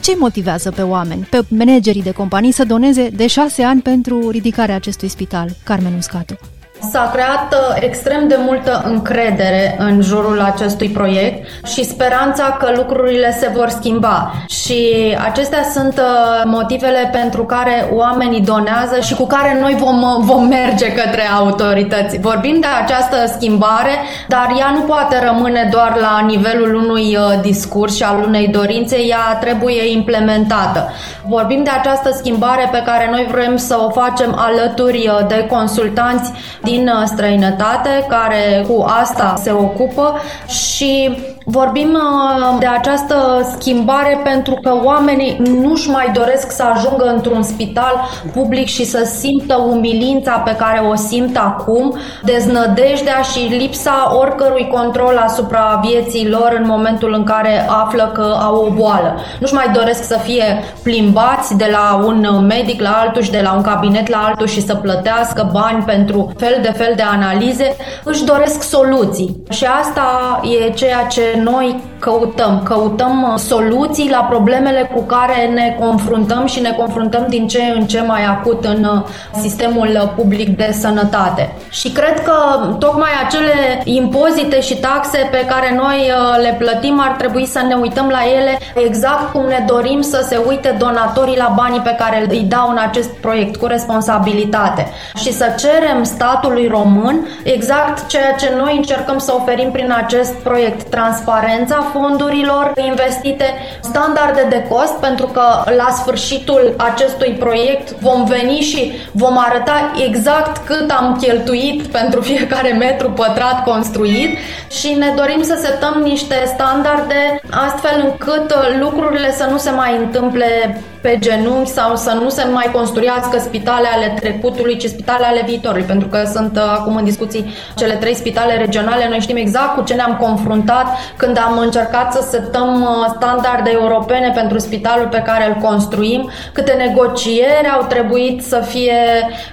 ce 0.00 0.16
motivează 0.18 0.70
pe 0.70 0.82
oameni, 0.82 1.26
pe 1.30 1.40
managerii 1.48 2.02
de 2.02 2.12
companii 2.12 2.52
să 2.52 2.64
doneze 2.64 3.08
de 3.08 3.26
șase 3.26 3.62
ani 3.62 3.80
pentru 3.80 4.30
ridicarea 4.30 4.74
acestui 4.74 5.08
spital? 5.08 5.48
Carmen 5.64 5.94
Uscatu. 5.94 6.38
S-a 6.88 7.10
creat 7.12 7.54
uh, 7.54 7.76
extrem 7.80 8.28
de 8.28 8.36
multă 8.46 8.82
încredere 8.84 9.76
în 9.78 10.00
jurul 10.00 10.40
acestui 10.40 10.88
proiect 10.88 11.46
și 11.66 11.84
speranța 11.84 12.56
că 12.58 12.72
lucrurile 12.76 13.36
se 13.38 13.50
vor 13.54 13.68
schimba. 13.68 14.32
Și 14.48 15.16
acestea 15.24 15.62
sunt 15.72 15.98
uh, 15.98 16.42
motivele 16.44 17.08
pentru 17.12 17.44
care 17.44 17.88
oamenii 17.92 18.40
donează 18.40 19.00
și 19.00 19.14
cu 19.14 19.26
care 19.26 19.58
noi 19.60 19.76
vom, 19.78 20.02
uh, 20.02 20.16
vom 20.20 20.46
merge 20.46 20.92
către 20.92 21.22
autorități. 21.38 22.18
Vorbim 22.18 22.60
de 22.60 22.66
această 22.84 23.16
schimbare, 23.36 23.94
dar 24.28 24.54
ea 24.58 24.70
nu 24.74 24.80
poate 24.80 25.24
rămâne 25.24 25.68
doar 25.70 25.96
la 26.00 26.24
nivelul 26.26 26.74
unui 26.74 27.18
discurs 27.42 27.96
și 27.96 28.02
al 28.02 28.24
unei 28.26 28.48
dorințe, 28.48 28.96
ea 28.96 29.38
trebuie 29.40 29.92
implementată. 29.92 30.88
Vorbim 31.28 31.62
de 31.62 31.70
această 31.70 32.10
schimbare 32.12 32.68
pe 32.72 32.82
care 32.84 33.08
noi 33.10 33.26
vrem 33.30 33.56
să 33.56 33.76
o 33.86 33.90
facem 33.90 34.34
alături 34.38 35.10
de 35.28 35.46
consultanți 35.50 36.32
din 36.70 36.88
uh, 36.88 37.02
străinătate 37.04 38.06
care 38.08 38.64
cu 38.68 38.84
asta 39.00 39.34
se 39.42 39.50
ocupă 39.50 40.20
și 40.46 41.18
Vorbim 41.50 41.92
uh, 41.92 42.58
de 42.58 42.66
această 42.66 43.48
schimbare 43.58 44.20
pentru 44.24 44.58
că 44.62 44.72
oamenii 44.84 45.36
nu-și 45.38 45.90
mai 45.90 46.10
doresc 46.12 46.50
să 46.50 46.62
ajungă 46.74 47.04
într-un 47.14 47.42
spital 47.42 48.08
public 48.32 48.66
și 48.66 48.84
să 48.84 49.10
simtă 49.18 49.56
umilința 49.56 50.32
pe 50.32 50.56
care 50.56 50.86
o 50.90 50.94
simt 50.94 51.36
acum, 51.36 51.96
deznădejdea 52.22 53.20
și 53.20 53.38
lipsa 53.38 54.16
oricărui 54.18 54.68
control 54.72 55.22
asupra 55.24 55.80
vieții 55.84 56.28
lor 56.28 56.56
în 56.58 56.66
momentul 56.66 57.14
în 57.14 57.24
care 57.24 57.66
află 57.68 58.10
că 58.14 58.36
au 58.42 58.54
o 58.54 58.70
boală. 58.70 59.14
Nu-și 59.40 59.54
mai 59.54 59.70
doresc 59.72 60.04
să 60.04 60.18
fie 60.22 60.62
plimbați 60.82 61.56
de 61.56 61.68
la 61.72 62.02
un 62.04 62.46
medic 62.48 62.80
la 62.80 62.90
altul 62.90 63.22
și 63.22 63.30
de 63.30 63.40
la 63.42 63.52
un 63.52 63.62
cabinet 63.62 64.08
la 64.08 64.24
altul 64.26 64.46
și 64.46 64.62
să 64.62 64.74
plătească 64.74 65.50
bani 65.52 65.82
pentru 65.82 66.32
fel 66.36 66.58
de 66.62 66.72
fel 66.76 66.92
de 66.96 67.02
analize, 67.02 67.76
își 68.04 68.24
doresc 68.24 68.62
soluții. 68.62 69.42
Și 69.50 69.64
asta 69.80 70.40
e 70.42 70.70
ceea 70.70 71.06
ce 71.06 71.39
noi 71.44 71.89
căutăm. 72.00 72.60
Căutăm 72.64 73.30
uh, 73.32 73.38
soluții 73.38 74.10
la 74.10 74.26
problemele 74.30 74.90
cu 74.94 75.02
care 75.02 75.50
ne 75.54 75.76
confruntăm 75.80 76.46
și 76.46 76.60
ne 76.60 76.70
confruntăm 76.70 77.26
din 77.28 77.48
ce 77.48 77.62
în 77.76 77.86
ce 77.86 78.00
mai 78.00 78.24
acut 78.24 78.64
în 78.64 78.84
uh, 78.84 79.02
sistemul 79.40 80.12
public 80.16 80.56
de 80.56 80.76
sănătate. 80.80 81.52
Și 81.70 81.90
cred 81.90 82.22
că 82.22 82.34
tocmai 82.78 83.10
acele 83.26 83.80
impozite 83.84 84.60
și 84.60 84.76
taxe 84.76 85.28
pe 85.30 85.44
care 85.48 85.74
noi 85.74 85.98
uh, 86.10 86.42
le 86.42 86.56
plătim 86.58 87.00
ar 87.00 87.14
trebui 87.18 87.46
să 87.46 87.60
ne 87.68 87.74
uităm 87.74 88.08
la 88.08 88.20
ele 88.38 88.58
exact 88.74 89.32
cum 89.32 89.44
ne 89.46 89.64
dorim 89.66 90.00
să 90.00 90.24
se 90.28 90.40
uite 90.48 90.76
donatorii 90.78 91.36
la 91.36 91.52
banii 91.56 91.80
pe 91.80 91.96
care 91.98 92.26
îi 92.28 92.44
dau 92.48 92.70
în 92.70 92.78
acest 92.88 93.10
proiect 93.10 93.56
cu 93.56 93.66
responsabilitate 93.66 94.90
și 95.16 95.32
să 95.32 95.44
cerem 95.58 96.02
statului 96.02 96.66
român 96.66 97.28
exact 97.42 98.06
ceea 98.06 98.32
ce 98.32 98.52
noi 98.56 98.76
încercăm 98.76 99.18
să 99.18 99.32
oferim 99.34 99.70
prin 99.70 99.92
acest 100.04 100.34
proiect, 100.34 100.82
transparența 100.82 101.89
fondurilor 101.92 102.72
investite, 102.74 103.44
standarde 103.80 104.46
de 104.48 104.66
cost, 104.68 104.94
pentru 105.00 105.26
că 105.26 105.42
la 105.76 105.88
sfârșitul 105.90 106.74
acestui 106.76 107.36
proiect 107.38 107.90
vom 108.00 108.24
veni 108.24 108.58
și 108.60 108.92
vom 109.12 109.38
arăta 109.38 109.92
exact 110.06 110.66
cât 110.66 110.90
am 110.90 111.18
cheltuit 111.20 111.86
pentru 111.86 112.20
fiecare 112.20 112.72
metru 112.72 113.10
pătrat 113.10 113.64
construit 113.64 114.38
și 114.70 114.94
ne 114.98 115.12
dorim 115.16 115.42
să 115.42 115.58
setăm 115.62 116.00
niște 116.02 116.34
standarde 116.46 117.40
astfel 117.50 118.04
încât 118.04 118.54
lucrurile 118.80 119.32
să 119.32 119.46
nu 119.50 119.56
se 119.56 119.70
mai 119.70 119.96
întâmple 119.96 120.80
pe 121.00 121.16
genunchi 121.20 121.70
sau 121.70 121.96
să 121.96 122.18
nu 122.22 122.28
se 122.28 122.44
mai 122.52 122.70
construiască 122.72 123.38
spitale 123.38 123.86
ale 123.94 124.14
trecutului, 124.20 124.76
ci 124.76 124.84
spitale 124.84 125.24
ale 125.24 125.42
viitorului, 125.46 125.84
pentru 125.84 126.08
că 126.08 126.22
sunt 126.32 126.56
uh, 126.56 126.62
acum 126.62 126.96
în 126.96 127.04
discuții 127.04 127.54
cele 127.76 127.94
trei 127.94 128.14
spitale 128.14 128.56
regionale. 128.56 129.08
Noi 129.08 129.20
știm 129.20 129.36
exact 129.36 129.74
cu 129.74 129.82
ce 129.82 129.94
ne-am 129.94 130.16
confruntat 130.20 130.86
când 131.16 131.38
am 131.38 131.58
încercat 131.58 131.79
să 132.10 132.26
setăm 132.30 132.82
uh, 132.82 133.12
standarde 133.16 133.70
europene 133.72 134.32
pentru 134.34 134.58
spitalul 134.58 135.08
pe 135.08 135.22
care 135.26 135.46
îl 135.46 135.54
construim, 135.62 136.30
câte 136.52 136.72
negocieri 136.72 137.70
au 137.74 137.84
trebuit 137.88 138.42
să 138.42 138.62
fie 138.66 138.98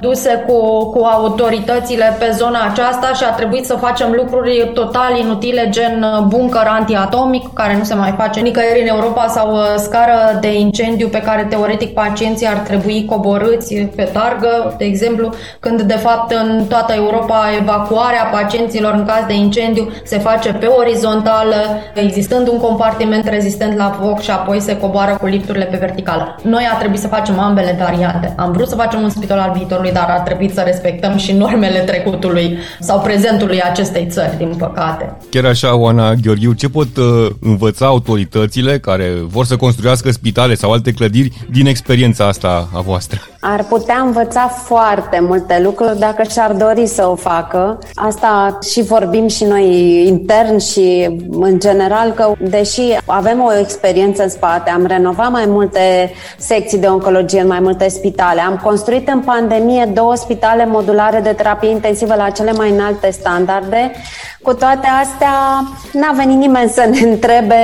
duse 0.01 0.43
cu, 0.47 0.85
cu 0.89 1.03
autoritățile 1.03 2.15
pe 2.19 2.31
zona 2.33 2.59
aceasta 2.69 3.13
și 3.13 3.23
a 3.23 3.31
trebuit 3.31 3.65
să 3.65 3.75
facem 3.75 4.11
lucruri 4.11 4.71
total 4.73 5.17
inutile, 5.17 5.67
gen 5.69 6.03
uh, 6.03 6.23
buncăr 6.23 6.65
antiatomic, 6.69 7.53
care 7.53 7.77
nu 7.77 7.83
se 7.83 7.95
mai 7.95 8.13
face 8.17 8.39
nicăieri 8.39 8.81
în 8.81 8.87
Europa 8.87 9.27
sau 9.27 9.57
scară 9.75 10.37
de 10.39 10.53
incendiu 10.53 11.07
pe 11.07 11.21
care 11.21 11.35
care 11.37 11.49
teoretic 11.49 11.93
pacienții 11.93 12.47
ar 12.47 12.57
trebui 12.57 13.05
coborâți 13.05 13.75
pe 13.75 14.03
targă, 14.03 14.75
de 14.77 14.85
exemplu, 14.85 15.33
când 15.59 15.81
de 15.81 15.93
fapt 15.93 16.31
în 16.31 16.65
toată 16.69 16.93
Europa 16.93 17.43
evacuarea 17.59 18.29
pacienților 18.31 18.93
în 18.93 19.05
caz 19.05 19.25
de 19.27 19.33
incendiu 19.33 19.89
se 20.03 20.17
face 20.17 20.53
pe 20.53 20.65
orizontală, 20.65 21.55
existând 22.17 22.47
un 22.47 22.57
compartiment 22.57 23.27
rezistent 23.27 23.77
la 23.77 23.99
foc 24.01 24.19
și 24.21 24.29
apoi 24.29 24.59
se 24.59 24.77
coboară 24.77 25.17
cu 25.19 25.25
lifturile 25.25 25.65
pe 25.65 25.77
verticală. 25.77 26.35
Noi 26.43 26.67
a 26.71 26.77
trebuit 26.77 26.99
să 26.99 27.07
facem 27.07 27.39
ambele 27.39 27.77
variante. 27.79 28.33
Am 28.37 28.51
vrut 28.51 28.67
să 28.67 28.75
facem 28.75 29.01
un 29.01 29.09
spital 29.09 29.39
al 29.39 29.51
viitorului, 29.55 29.91
dar 29.91 30.07
a 30.09 30.21
trebuit 30.21 30.53
să 30.53 30.61
respectăm 30.65 31.17
și 31.17 31.31
normele 31.31 31.79
trecutului 31.79 32.57
sau 32.79 32.99
prezentului 32.99 33.61
acestei 33.61 34.07
țări, 34.09 34.37
din 34.37 34.53
păcate. 34.57 35.15
Chiar 35.29 35.45
așa, 35.45 35.75
Oana 35.75 36.13
Gheorghiu, 36.13 36.53
ce 36.53 36.69
pot 36.69 36.97
uh, 36.97 37.29
învăța 37.41 37.85
autoritățile 37.85 38.79
care 38.79 39.11
vor 39.27 39.45
să 39.45 39.55
construiască 39.55 40.11
spitale 40.11 40.55
sau 40.55 40.71
alte 40.71 40.91
clădiri 40.91 41.27
știri 41.27 41.51
din 41.51 41.65
experiența 41.65 42.27
asta 42.27 42.67
a 42.73 42.81
voastră? 42.81 43.19
Ar 43.39 43.63
putea 43.63 44.01
învăța 44.05 44.47
foarte 44.47 45.19
multe 45.21 45.59
lucruri 45.63 45.99
dacă 45.99 46.23
și-ar 46.31 46.51
dori 46.51 46.87
să 46.87 47.07
o 47.07 47.15
facă. 47.15 47.79
Asta 47.95 48.57
și 48.71 48.81
vorbim 48.81 49.27
și 49.27 49.43
noi 49.43 49.67
intern 50.07 50.57
și 50.57 51.17
în 51.31 51.59
general 51.59 52.06
că 52.13 52.31
deși 52.39 52.97
avem 53.05 53.41
o 53.41 53.57
experiență 53.57 54.23
în 54.23 54.29
spate, 54.29 54.69
am 54.69 54.85
renovat 54.85 55.31
mai 55.31 55.45
multe 55.45 56.11
secții 56.37 56.77
de 56.77 56.87
oncologie 56.87 57.41
în 57.41 57.47
mai 57.47 57.59
multe 57.59 57.87
spitale, 57.87 58.41
am 58.41 58.59
construit 58.63 59.07
în 59.07 59.19
pandemie 59.19 59.85
două 59.93 60.15
spitale 60.15 60.65
modulare 60.65 61.19
de 61.19 61.33
terapie 61.33 61.69
intensivă 61.69 62.15
la 62.15 62.29
cele 62.29 62.51
mai 62.51 62.69
înalte 62.69 63.09
standarde, 63.09 63.91
cu 64.47 64.53
toate 64.53 64.87
astea, 65.01 65.63
n-a 65.93 66.11
venit 66.15 66.37
nimeni 66.37 66.69
să 66.69 66.89
ne 66.91 66.99
întrebe, 66.99 67.55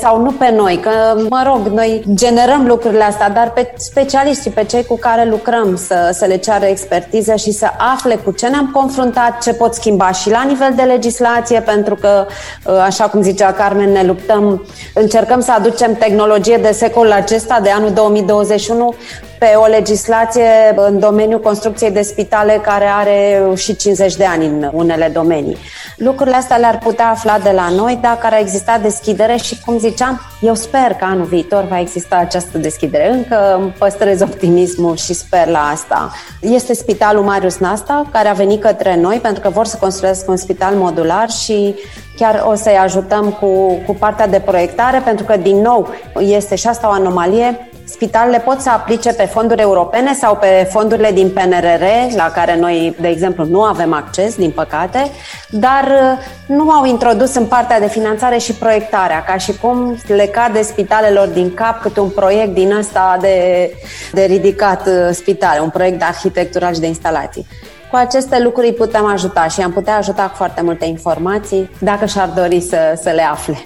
sau 0.00 0.22
nu 0.22 0.30
pe 0.30 0.52
noi, 0.56 0.80
că, 0.82 0.90
mă 1.28 1.42
rog, 1.46 1.66
noi 1.66 2.04
generăm 2.14 2.66
lucrurile 2.66 3.04
astea, 3.04 3.30
dar 3.30 3.50
pe 3.50 3.72
specialiștii, 3.76 4.50
pe 4.50 4.64
cei 4.64 4.84
cu 4.84 4.96
care 4.96 5.24
lucrăm, 5.24 5.76
să, 5.76 6.10
să 6.12 6.24
le 6.24 6.36
ceară 6.36 6.64
expertiză 6.64 7.34
și 7.34 7.52
să 7.52 7.66
afle 7.94 8.14
cu 8.14 8.30
ce 8.30 8.48
ne-am 8.48 8.70
confruntat, 8.72 9.42
ce 9.42 9.52
pot 9.52 9.74
schimba 9.74 10.12
și 10.12 10.30
la 10.30 10.42
nivel 10.42 10.72
de 10.76 10.82
legislație, 10.82 11.60
pentru 11.60 11.94
că, 11.94 12.26
ă, 12.66 12.80
așa 12.80 13.04
cum 13.04 13.22
zicea 13.22 13.52
Carmen, 13.52 13.92
ne 13.92 14.02
luptăm, 14.02 14.66
încercăm 14.94 15.40
să 15.40 15.52
aducem 15.52 15.94
tehnologie 15.94 16.56
de 16.56 16.70
secolul 16.70 17.12
acesta, 17.12 17.60
de 17.62 17.70
anul 17.70 17.90
2021, 17.90 18.94
pe 19.38 19.46
o 19.56 19.66
legislație 19.66 20.74
în 20.76 20.98
domeniul 20.98 21.40
construcției 21.40 21.90
de 21.90 22.02
spitale 22.02 22.60
care 22.62 22.84
are 22.84 23.42
și 23.56 23.76
50 23.76 24.16
de 24.16 24.24
ani 24.24 24.46
în 24.46 24.70
unele 24.72 25.10
domenii. 25.12 25.56
Lucrurile 25.96 26.36
astea 26.36 26.56
le-ar 26.56 26.78
putea 26.78 27.08
afla 27.10 27.38
de 27.38 27.50
la 27.50 27.68
noi 27.68 27.98
dacă 28.02 28.26
ar 28.26 28.36
exista 28.40 28.78
deschidere 28.82 29.36
și, 29.36 29.60
cum 29.64 29.78
ziceam, 29.78 30.20
eu 30.40 30.54
sper 30.54 30.94
că 30.98 31.04
anul 31.04 31.24
viitor 31.24 31.64
va 31.68 31.80
exista 31.80 32.16
această 32.16 32.58
deschidere. 32.58 33.10
Încă 33.10 33.72
păstrez 33.78 34.20
optimismul 34.20 34.96
și 34.96 35.14
sper 35.14 35.46
la 35.46 35.70
asta. 35.72 36.12
Este 36.40 36.74
Spitalul 36.74 37.22
Marius 37.24 37.56
Nasta, 37.56 38.06
care 38.12 38.28
a 38.28 38.32
venit 38.32 38.60
către 38.60 38.96
noi 38.96 39.18
pentru 39.22 39.40
că 39.42 39.48
vor 39.48 39.66
să 39.66 39.76
construiesc 39.80 40.28
un 40.28 40.36
spital 40.36 40.74
modular 40.74 41.30
și 41.30 41.74
chiar 42.18 42.44
o 42.46 42.54
să-i 42.54 42.76
ajutăm 42.76 43.30
cu, 43.40 43.72
cu 43.86 43.94
partea 43.98 44.26
de 44.26 44.40
proiectare, 44.40 45.02
pentru 45.04 45.24
că, 45.24 45.36
din 45.36 45.56
nou, 45.56 45.88
este 46.18 46.54
și 46.54 46.66
asta 46.66 46.88
o 46.88 46.92
anomalie 46.92 47.68
spitalele 47.90 48.38
pot 48.38 48.60
să 48.60 48.70
aplice 48.70 49.12
pe 49.12 49.24
fonduri 49.24 49.60
europene 49.60 50.14
sau 50.14 50.36
pe 50.36 50.68
fondurile 50.70 51.12
din 51.12 51.30
PNRR, 51.30 51.82
la 52.16 52.30
care 52.34 52.56
noi, 52.56 52.96
de 53.00 53.08
exemplu, 53.08 53.44
nu 53.44 53.62
avem 53.62 53.92
acces, 53.92 54.34
din 54.36 54.50
păcate, 54.50 55.10
dar 55.50 55.84
uh, 55.84 56.56
nu 56.56 56.70
au 56.70 56.84
introdus 56.84 57.34
în 57.34 57.46
partea 57.46 57.80
de 57.80 57.88
finanțare 57.88 58.38
și 58.38 58.52
proiectarea, 58.52 59.22
ca 59.22 59.36
și 59.36 59.58
cum 59.58 59.98
le 60.06 60.26
cade 60.26 60.62
spitalelor 60.62 61.26
din 61.26 61.54
cap 61.54 61.80
câte 61.80 62.00
un 62.00 62.08
proiect 62.08 62.54
din 62.54 62.72
ăsta 62.72 63.16
de, 63.20 63.70
de 64.12 64.24
ridicat 64.24 64.86
uh, 64.86 65.08
spitale, 65.10 65.60
un 65.60 65.70
proiect 65.70 65.98
de 65.98 66.04
arhitectural 66.04 66.74
și 66.74 66.80
de 66.80 66.86
instalații. 66.86 67.46
Cu 67.90 67.96
aceste 67.96 68.40
lucruri 68.42 68.66
îi 68.66 68.72
putem 68.72 69.04
ajuta 69.04 69.48
și 69.48 69.60
am 69.60 69.72
putea 69.72 69.96
ajuta 69.96 70.22
cu 70.22 70.36
foarte 70.36 70.62
multe 70.62 70.84
informații 70.84 71.70
dacă 71.80 72.06
și-ar 72.06 72.28
dori 72.36 72.60
să, 72.60 72.76
să 73.02 73.10
le 73.10 73.22
afle. 73.22 73.58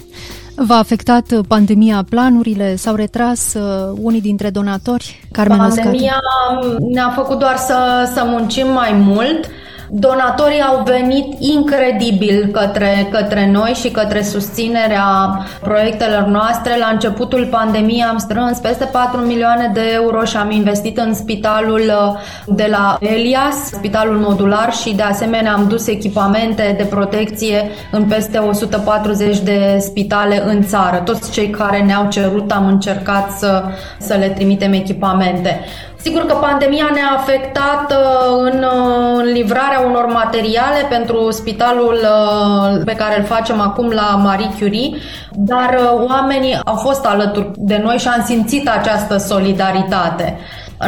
V-a 0.54 0.76
afectat 0.76 1.26
pandemia 1.48 2.04
planurile? 2.08 2.76
S-au 2.76 2.94
retras 2.94 3.54
uh, 3.54 3.98
unii 4.00 4.20
dintre 4.20 4.50
donatori? 4.50 5.28
Carmen 5.32 5.58
Pandemia 5.58 6.20
ne-a 6.92 7.12
făcut 7.14 7.38
doar 7.38 7.56
să, 7.56 8.10
să 8.14 8.22
muncim 8.26 8.72
mai 8.72 8.92
mult 8.92 9.50
Donatorii 9.94 10.60
au 10.60 10.82
venit 10.84 11.34
incredibil 11.38 12.48
către, 12.52 13.08
către 13.10 13.50
noi 13.50 13.70
și 13.70 13.90
către 13.90 14.22
susținerea 14.22 15.38
proiectelor 15.60 16.22
noastre. 16.22 16.78
La 16.78 16.88
începutul 16.92 17.46
pandemiei 17.50 18.02
am 18.02 18.18
strâns 18.18 18.58
peste 18.58 18.84
4 18.84 19.20
milioane 19.20 19.70
de 19.74 19.80
euro 19.92 20.24
și 20.24 20.36
am 20.36 20.50
investit 20.50 20.98
în 20.98 21.14
spitalul 21.14 21.80
uh, 21.80 22.54
de 22.56 22.66
la 22.70 22.96
Elias, 23.00 23.54
spitalul 23.64 24.18
modular 24.18 24.72
și 24.72 24.94
de 24.94 25.02
asemenea 25.02 25.52
am 25.52 25.66
dus 25.68 25.86
echipamente 25.86 26.74
de 26.76 26.84
protecție 26.84 27.70
în 27.90 28.04
peste 28.04 28.38
140 28.38 29.38
de 29.38 29.76
spitale 29.80 30.42
în 30.46 30.62
țară. 30.62 31.02
Toți 31.04 31.32
cei 31.32 31.50
care 31.50 31.82
ne-au 31.82 32.08
cerut 32.08 32.50
am 32.50 32.66
încercat 32.66 33.30
să, 33.30 33.64
să 33.98 34.14
le 34.14 34.28
trimitem 34.28 34.72
echipamente. 34.72 35.60
Sigur 36.02 36.26
că 36.26 36.34
pandemia 36.34 36.90
ne-a 36.92 37.16
afectat 37.18 37.92
uh, 37.92 38.50
în, 38.52 38.62
uh, 38.62 39.16
în 39.16 39.32
livrarea 39.32 39.80
unor 39.86 40.06
materiale 40.06 40.86
pentru 40.88 41.30
spitalul 41.30 41.98
uh, 42.02 42.82
pe 42.84 42.94
care 42.94 43.18
îl 43.18 43.24
facem 43.24 43.60
acum 43.60 43.88
la 43.88 44.20
Marie 44.22 44.50
Curie, 44.58 44.96
dar 45.30 45.78
oamenii 46.08 46.58
au 46.64 46.74
fost 46.74 47.04
alături 47.06 47.50
de 47.54 47.80
noi 47.84 47.96
și 47.96 48.08
am 48.08 48.24
simțit 48.24 48.68
această 48.68 49.16
solidaritate. 49.16 50.38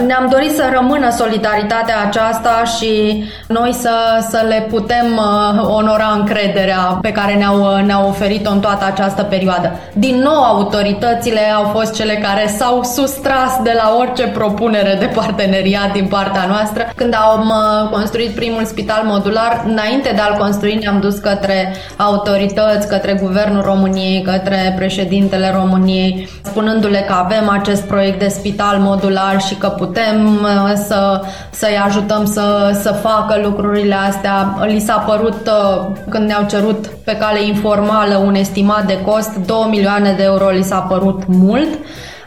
Ne-am 0.01 0.29
dorit 0.31 0.55
să 0.55 0.71
rămână 0.73 1.11
solidaritatea 1.11 1.95
aceasta 2.07 2.63
și 2.79 3.25
noi 3.49 3.73
să, 3.73 3.91
să 4.31 4.45
le 4.49 4.67
putem 4.71 5.07
uh, 5.17 5.63
onora 5.67 6.17
încrederea 6.19 6.99
pe 7.01 7.13
care 7.13 7.35
ne-au, 7.35 7.61
uh, 7.61 7.85
ne-au 7.85 8.09
oferit-o 8.09 8.51
în 8.51 8.61
toată 8.61 8.85
această 8.85 9.23
perioadă. 9.23 9.73
Din 9.93 10.17
nou, 10.17 10.43
autoritățile 10.43 11.41
au 11.55 11.65
fost 11.65 11.95
cele 11.95 12.15
care 12.15 12.47
s-au 12.47 12.83
sustras 12.83 13.61
de 13.63 13.73
la 13.77 13.97
orice 13.99 14.27
propunere 14.27 14.97
de 14.99 15.11
parteneriat 15.15 15.93
din 15.93 16.07
partea 16.07 16.45
noastră. 16.49 16.83
Când 16.95 17.15
am 17.15 17.49
uh, 17.49 17.91
construit 17.91 18.31
primul 18.31 18.65
spital 18.65 19.03
modular, 19.05 19.65
înainte 19.67 20.13
de 20.15 20.21
a-l 20.21 20.37
construi, 20.39 20.79
ne-am 20.83 21.01
dus 21.01 21.19
către 21.19 21.75
autorități, 21.97 22.89
către 22.89 23.19
Guvernul 23.23 23.63
României, 23.63 24.23
către 24.23 24.75
președintele 24.77 25.53
României, 25.57 26.29
spunându-le 26.43 27.05
că 27.07 27.13
avem 27.13 27.49
acest 27.49 27.83
proiect 27.83 28.19
de 28.19 28.29
spital 28.29 28.79
modular 28.79 29.41
și 29.41 29.55
că 29.55 29.67
putem 29.67 29.83
uh, 29.93 30.73
să, 30.87 31.21
să-i 31.51 31.77
ajutăm 31.85 32.25
să, 32.25 32.79
să 32.83 32.93
facă 32.93 33.41
lucrurile 33.43 33.95
astea. 33.95 34.59
Li 34.67 34.79
s-a 34.79 34.97
părut, 34.99 35.47
uh, 35.47 35.87
când 36.09 36.27
ne-au 36.27 36.47
cerut 36.47 36.87
pe 36.87 37.17
cale 37.17 37.45
informală 37.45 38.17
un 38.17 38.35
estimat 38.35 38.87
de 38.87 39.01
cost, 39.01 39.35
2 39.47 39.57
milioane 39.71 40.15
de 40.17 40.23
euro 40.23 40.49
li 40.49 40.63
s-a 40.63 40.79
părut 40.79 41.23
mult. 41.27 41.79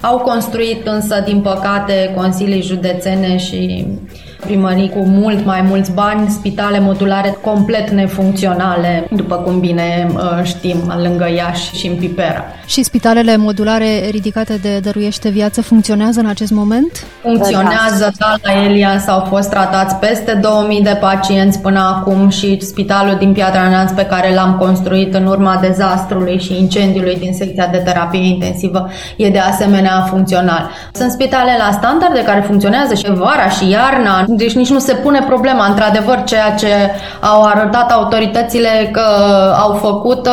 Au 0.01 0.17
construit 0.17 0.87
însă, 0.87 1.21
din 1.25 1.41
păcate, 1.41 2.13
consilii 2.15 2.61
județene 2.61 3.37
și 3.37 3.87
primării 4.39 4.89
cu 4.89 4.99
mult 4.99 5.45
mai 5.45 5.61
mulți 5.61 5.91
bani, 5.91 6.29
spitale 6.29 6.79
modulare 6.79 7.37
complet 7.41 7.89
nefuncționale, 7.89 9.07
după 9.11 9.35
cum 9.35 9.59
bine 9.59 10.07
uh, 10.13 10.43
știm, 10.43 10.93
lângă 11.03 11.29
Iași 11.35 11.75
și 11.75 11.87
în 11.87 11.95
Pipera. 11.95 12.43
Și 12.65 12.83
spitalele 12.83 13.37
modulare 13.37 14.07
ridicate 14.11 14.59
de 14.61 14.79
Dăruiește 14.79 15.29
Viață 15.29 15.61
funcționează 15.61 16.19
în 16.19 16.25
acest 16.25 16.51
moment? 16.51 17.05
Funcționează, 17.21 18.11
da, 18.17 18.35
la 18.41 18.63
Elias 18.63 19.07
au 19.07 19.25
fost 19.29 19.49
tratați 19.49 19.95
peste 19.95 20.33
2000 20.33 20.81
de 20.81 20.97
pacienți 20.99 21.59
până 21.59 21.79
acum 21.79 22.29
și 22.29 22.57
spitalul 22.61 23.15
din 23.19 23.33
Piatra 23.33 23.69
Neamț 23.69 23.91
pe 23.91 24.05
care 24.05 24.33
l-am 24.33 24.57
construit 24.57 25.13
în 25.13 25.25
urma 25.25 25.57
dezastrului 25.61 26.39
și 26.39 26.57
incendiului 26.59 27.15
din 27.15 27.33
secția 27.33 27.67
de 27.71 27.77
terapie 27.77 28.27
intensivă 28.27 28.89
e 29.17 29.29
de 29.29 29.39
asemenea 29.39 30.05
funcțional. 30.09 30.69
Sunt 30.93 31.11
spitale 31.11 31.51
la 31.57 31.71
standarde 31.71 32.23
care 32.23 32.43
funcționează 32.47 32.93
și 32.93 33.11
vara 33.11 33.49
și 33.49 33.69
iarna, 33.69 34.25
deci 34.27 34.55
nici 34.55 34.69
nu 34.69 34.79
se 34.79 34.93
pune 34.93 35.23
problema. 35.27 35.67
Într-adevăr, 35.67 36.23
ceea 36.23 36.51
ce 36.51 36.91
au 37.19 37.43
arătat 37.43 37.91
autoritățile 37.91 38.89
că 38.91 39.05
au 39.59 39.73
făcut 39.73 40.27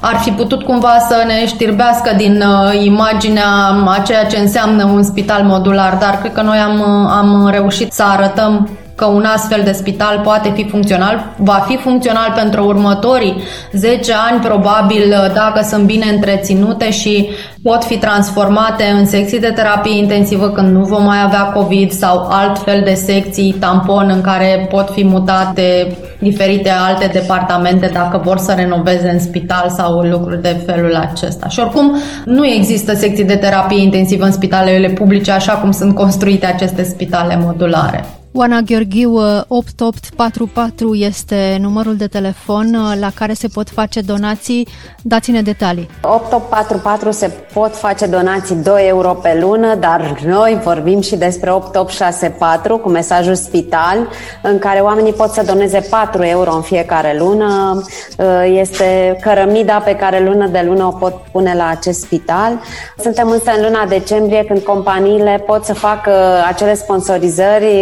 ar 0.00 0.16
fi 0.16 0.30
putut 0.30 0.62
cumva 0.62 0.96
să 1.08 1.22
ne 1.26 1.46
știrbească 1.46 2.14
din 2.16 2.42
uh, 2.42 2.84
imaginea 2.84 3.46
a 3.86 3.98
ceea 3.98 4.24
ce 4.24 4.38
înseamnă 4.38 4.84
un 4.84 5.02
spital 5.02 5.42
modular, 5.42 5.96
dar 6.00 6.18
cred 6.18 6.32
că 6.32 6.42
noi 6.42 6.58
am, 6.58 6.82
am 7.06 7.48
reușit 7.48 7.92
să 7.92 8.02
arătăm 8.02 8.68
că 8.96 9.04
un 9.04 9.24
astfel 9.24 9.60
de 9.64 9.72
spital 9.72 10.20
poate 10.24 10.52
fi 10.54 10.68
funcțional, 10.68 11.34
va 11.36 11.64
fi 11.66 11.76
funcțional 11.76 12.32
pentru 12.34 12.66
următorii 12.66 13.42
10 13.72 14.12
ani, 14.30 14.40
probabil, 14.40 15.14
dacă 15.34 15.62
sunt 15.68 15.84
bine 15.84 16.06
întreținute 16.14 16.90
și 16.90 17.28
pot 17.62 17.84
fi 17.84 17.98
transformate 17.98 18.84
în 18.98 19.06
secții 19.06 19.40
de 19.40 19.52
terapie 19.54 19.98
intensivă 19.98 20.48
când 20.48 20.68
nu 20.76 20.84
vom 20.84 21.04
mai 21.04 21.22
avea 21.24 21.42
COVID 21.42 21.90
sau 21.90 22.26
altfel 22.30 22.82
de 22.84 22.94
secții 22.94 23.56
tampon 23.60 24.10
în 24.14 24.20
care 24.20 24.66
pot 24.70 24.90
fi 24.92 25.04
mutate 25.04 25.96
diferite 26.18 26.70
alte 26.88 27.10
departamente 27.12 27.90
dacă 27.92 28.20
vor 28.24 28.38
să 28.38 28.52
renoveze 28.56 29.08
în 29.08 29.20
spital 29.20 29.70
sau 29.76 30.00
lucruri 30.00 30.42
de 30.42 30.62
felul 30.66 30.94
acesta. 30.94 31.48
Și 31.48 31.60
oricum 31.60 31.96
nu 32.24 32.46
există 32.46 32.94
secții 32.94 33.24
de 33.24 33.36
terapie 33.36 33.82
intensivă 33.82 34.24
în 34.24 34.32
spitalele 34.32 34.88
publice 34.88 35.30
așa 35.30 35.52
cum 35.52 35.70
sunt 35.70 35.94
construite 35.94 36.46
aceste 36.46 36.82
spitale 36.82 37.38
modulare. 37.42 38.04
Oana 38.38 38.60
Gheorghiu 38.60 39.14
8844 39.48 40.94
este 40.94 41.56
numărul 41.60 41.96
de 41.96 42.06
telefon 42.06 42.74
uh, 42.74 42.96
la 43.00 43.10
care 43.14 43.32
se 43.32 43.48
pot 43.48 43.70
face 43.70 44.00
donații. 44.00 44.68
Dați-ne 45.02 45.42
detalii. 45.42 45.88
8844 46.02 47.10
se 47.10 47.30
pot 47.52 47.76
face 47.76 48.06
donații 48.06 48.54
2 48.54 48.88
euro 48.88 49.12
pe 49.12 49.38
lună, 49.40 49.74
dar 49.74 50.20
noi 50.26 50.60
vorbim 50.64 51.00
și 51.00 51.16
despre 51.16 51.50
8864 51.50 52.78
cu 52.78 52.88
mesajul 52.88 53.34
spital, 53.34 54.08
în 54.42 54.58
care 54.58 54.80
oamenii 54.80 55.12
pot 55.12 55.30
să 55.30 55.42
doneze 55.46 55.86
4 55.90 56.22
euro 56.22 56.54
în 56.54 56.62
fiecare 56.62 57.16
lună. 57.18 57.82
Uh, 58.18 58.26
este 58.60 59.18
cărămida 59.20 59.78
pe 59.84 59.94
care 59.94 60.24
lună 60.24 60.46
de 60.46 60.62
lună 60.66 60.84
o 60.84 60.90
pot 60.90 61.14
pune 61.32 61.54
la 61.54 61.68
acest 61.68 62.00
spital. 62.00 62.60
Suntem 62.98 63.28
însă 63.30 63.50
în 63.56 63.64
luna 63.64 63.86
decembrie 63.88 64.44
când 64.44 64.60
companiile 64.60 65.42
pot 65.46 65.64
să 65.64 65.74
facă 65.74 66.12
acele 66.46 66.74
sponsorizări 66.74 67.74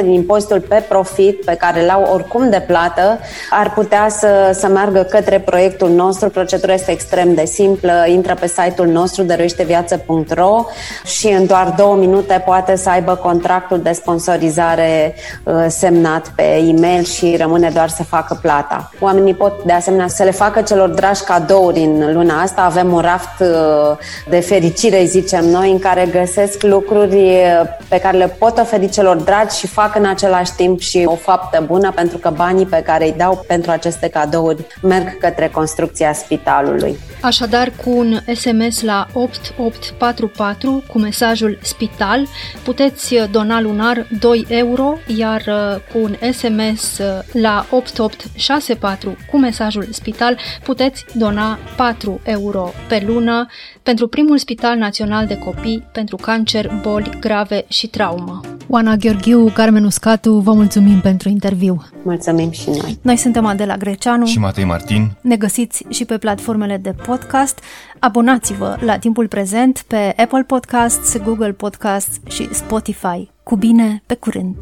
20% 0.00 0.02
din 0.02 0.12
impozitul 0.12 0.60
pe 0.60 0.84
profit 0.88 1.44
pe 1.44 1.54
care 1.54 1.84
l-au 1.84 2.08
oricum 2.12 2.50
de 2.50 2.64
plată 2.66 3.18
ar 3.50 3.72
putea 3.72 4.08
să, 4.08 4.50
să 4.52 4.68
meargă 4.68 5.02
către 5.02 5.40
proiectul 5.40 5.90
nostru. 5.90 6.28
Procedura 6.28 6.72
este 6.72 6.90
extrem 6.90 7.34
de 7.34 7.44
simplă. 7.44 8.04
Intră 8.06 8.34
pe 8.34 8.46
site-ul 8.46 8.88
nostru 8.88 9.22
dăruieșteviață.ro 9.22 10.64
și 11.04 11.26
în 11.26 11.46
doar 11.46 11.74
două 11.76 11.96
minute 11.96 12.42
poate 12.44 12.76
să 12.76 12.90
aibă 12.90 13.14
contractul 13.14 13.80
de 13.80 13.92
sponsorizare 13.92 15.14
uh, 15.44 15.54
semnat 15.68 16.32
pe 16.36 16.42
e-mail 16.42 17.04
și 17.04 17.36
rămâne 17.38 17.70
doar 17.74 17.88
să 17.88 18.02
facă 18.02 18.38
plata. 18.42 18.90
Oamenii 19.00 19.34
pot 19.34 19.64
de 19.64 19.72
asemenea 19.72 20.08
să 20.08 20.22
le 20.22 20.30
facă 20.30 20.60
celor 20.60 20.88
dragi 20.88 21.22
cadouri 21.22 21.80
în 21.80 22.12
luna 22.12 22.40
asta. 22.40 22.62
Avem 22.62 22.92
un 22.92 23.00
raft 23.00 23.40
uh, 23.40 23.96
de 24.28 24.40
fericire, 24.40 25.04
zicem 25.04 25.44
noi, 25.44 25.70
în 25.70 25.78
care 25.78 26.08
găsesc 26.10 26.62
lucruri 26.62 27.14
uh, 27.14 27.68
pe 27.88 27.98
care 27.98 28.16
le 28.16 28.36
pot 28.38 28.58
oferi 28.58 28.88
celor 28.88 29.16
dragi 29.16 29.33
dragi 29.34 29.58
și 29.58 29.66
fac 29.66 29.96
în 29.96 30.04
același 30.04 30.52
timp 30.52 30.80
și 30.80 31.02
o 31.06 31.14
faptă 31.14 31.64
bună 31.66 31.92
pentru 31.92 32.18
că 32.18 32.30
banii 32.36 32.66
pe 32.66 32.82
care 32.82 33.04
îi 33.04 33.14
dau 33.16 33.44
pentru 33.46 33.70
aceste 33.70 34.08
cadouri 34.08 34.66
merg 34.82 35.18
către 35.18 35.48
construcția 35.48 36.12
spitalului. 36.12 36.96
Așadar, 37.20 37.72
cu 37.84 37.90
un 37.90 38.18
SMS 38.34 38.82
la 38.82 39.06
8844 39.12 40.82
cu 40.88 40.98
mesajul 40.98 41.58
spital 41.62 42.26
puteți 42.64 43.14
dona 43.30 43.60
lunar 43.60 44.06
2 44.20 44.46
euro, 44.48 44.98
iar 45.06 45.42
uh, 45.46 45.80
cu 45.92 45.98
un 45.98 46.16
SMS 46.32 46.98
uh, 46.98 47.06
la 47.32 47.66
8864 47.70 49.16
cu 49.30 49.38
mesajul 49.38 49.86
spital 49.90 50.38
puteți 50.62 51.04
dona 51.12 51.58
4 51.76 52.20
euro 52.22 52.72
pe 52.88 53.02
lună 53.06 53.46
pentru 53.82 54.08
primul 54.08 54.38
Spital 54.38 54.76
Național 54.76 55.26
de 55.26 55.38
Copii 55.38 55.84
pentru 55.92 56.16
cancer, 56.16 56.70
boli 56.82 57.16
grave 57.20 57.64
și 57.68 57.86
traumă. 57.86 58.40
Oana 58.68 58.96
Gheorghiu, 58.96 59.50
Carmen 59.54 59.84
Uscatu, 59.84 60.32
vă 60.32 60.52
mulțumim 60.52 61.00
pentru 61.00 61.28
interviu. 61.28 61.82
Mulțumim 62.02 62.50
și 62.50 62.68
noi. 62.68 62.98
Noi 63.02 63.16
suntem 63.16 63.46
Adela 63.46 63.76
Greceanu 63.76 64.26
și 64.26 64.38
Matei 64.38 64.64
Martin. 64.64 65.10
Ne 65.20 65.36
găsiți 65.36 65.84
și 65.88 66.04
pe 66.04 66.18
platformele 66.18 66.76
de 66.76 66.94
podcast. 67.06 67.58
Abonați-vă 67.98 68.76
la 68.80 68.98
timpul 68.98 69.28
prezent 69.28 69.84
pe 69.86 70.14
Apple 70.16 70.42
Podcasts, 70.42 71.18
Google 71.22 71.52
Podcasts 71.52 72.20
și 72.28 72.48
Spotify. 72.52 73.30
Cu 73.42 73.56
bine, 73.56 74.02
pe 74.06 74.14
curând! 74.14 74.56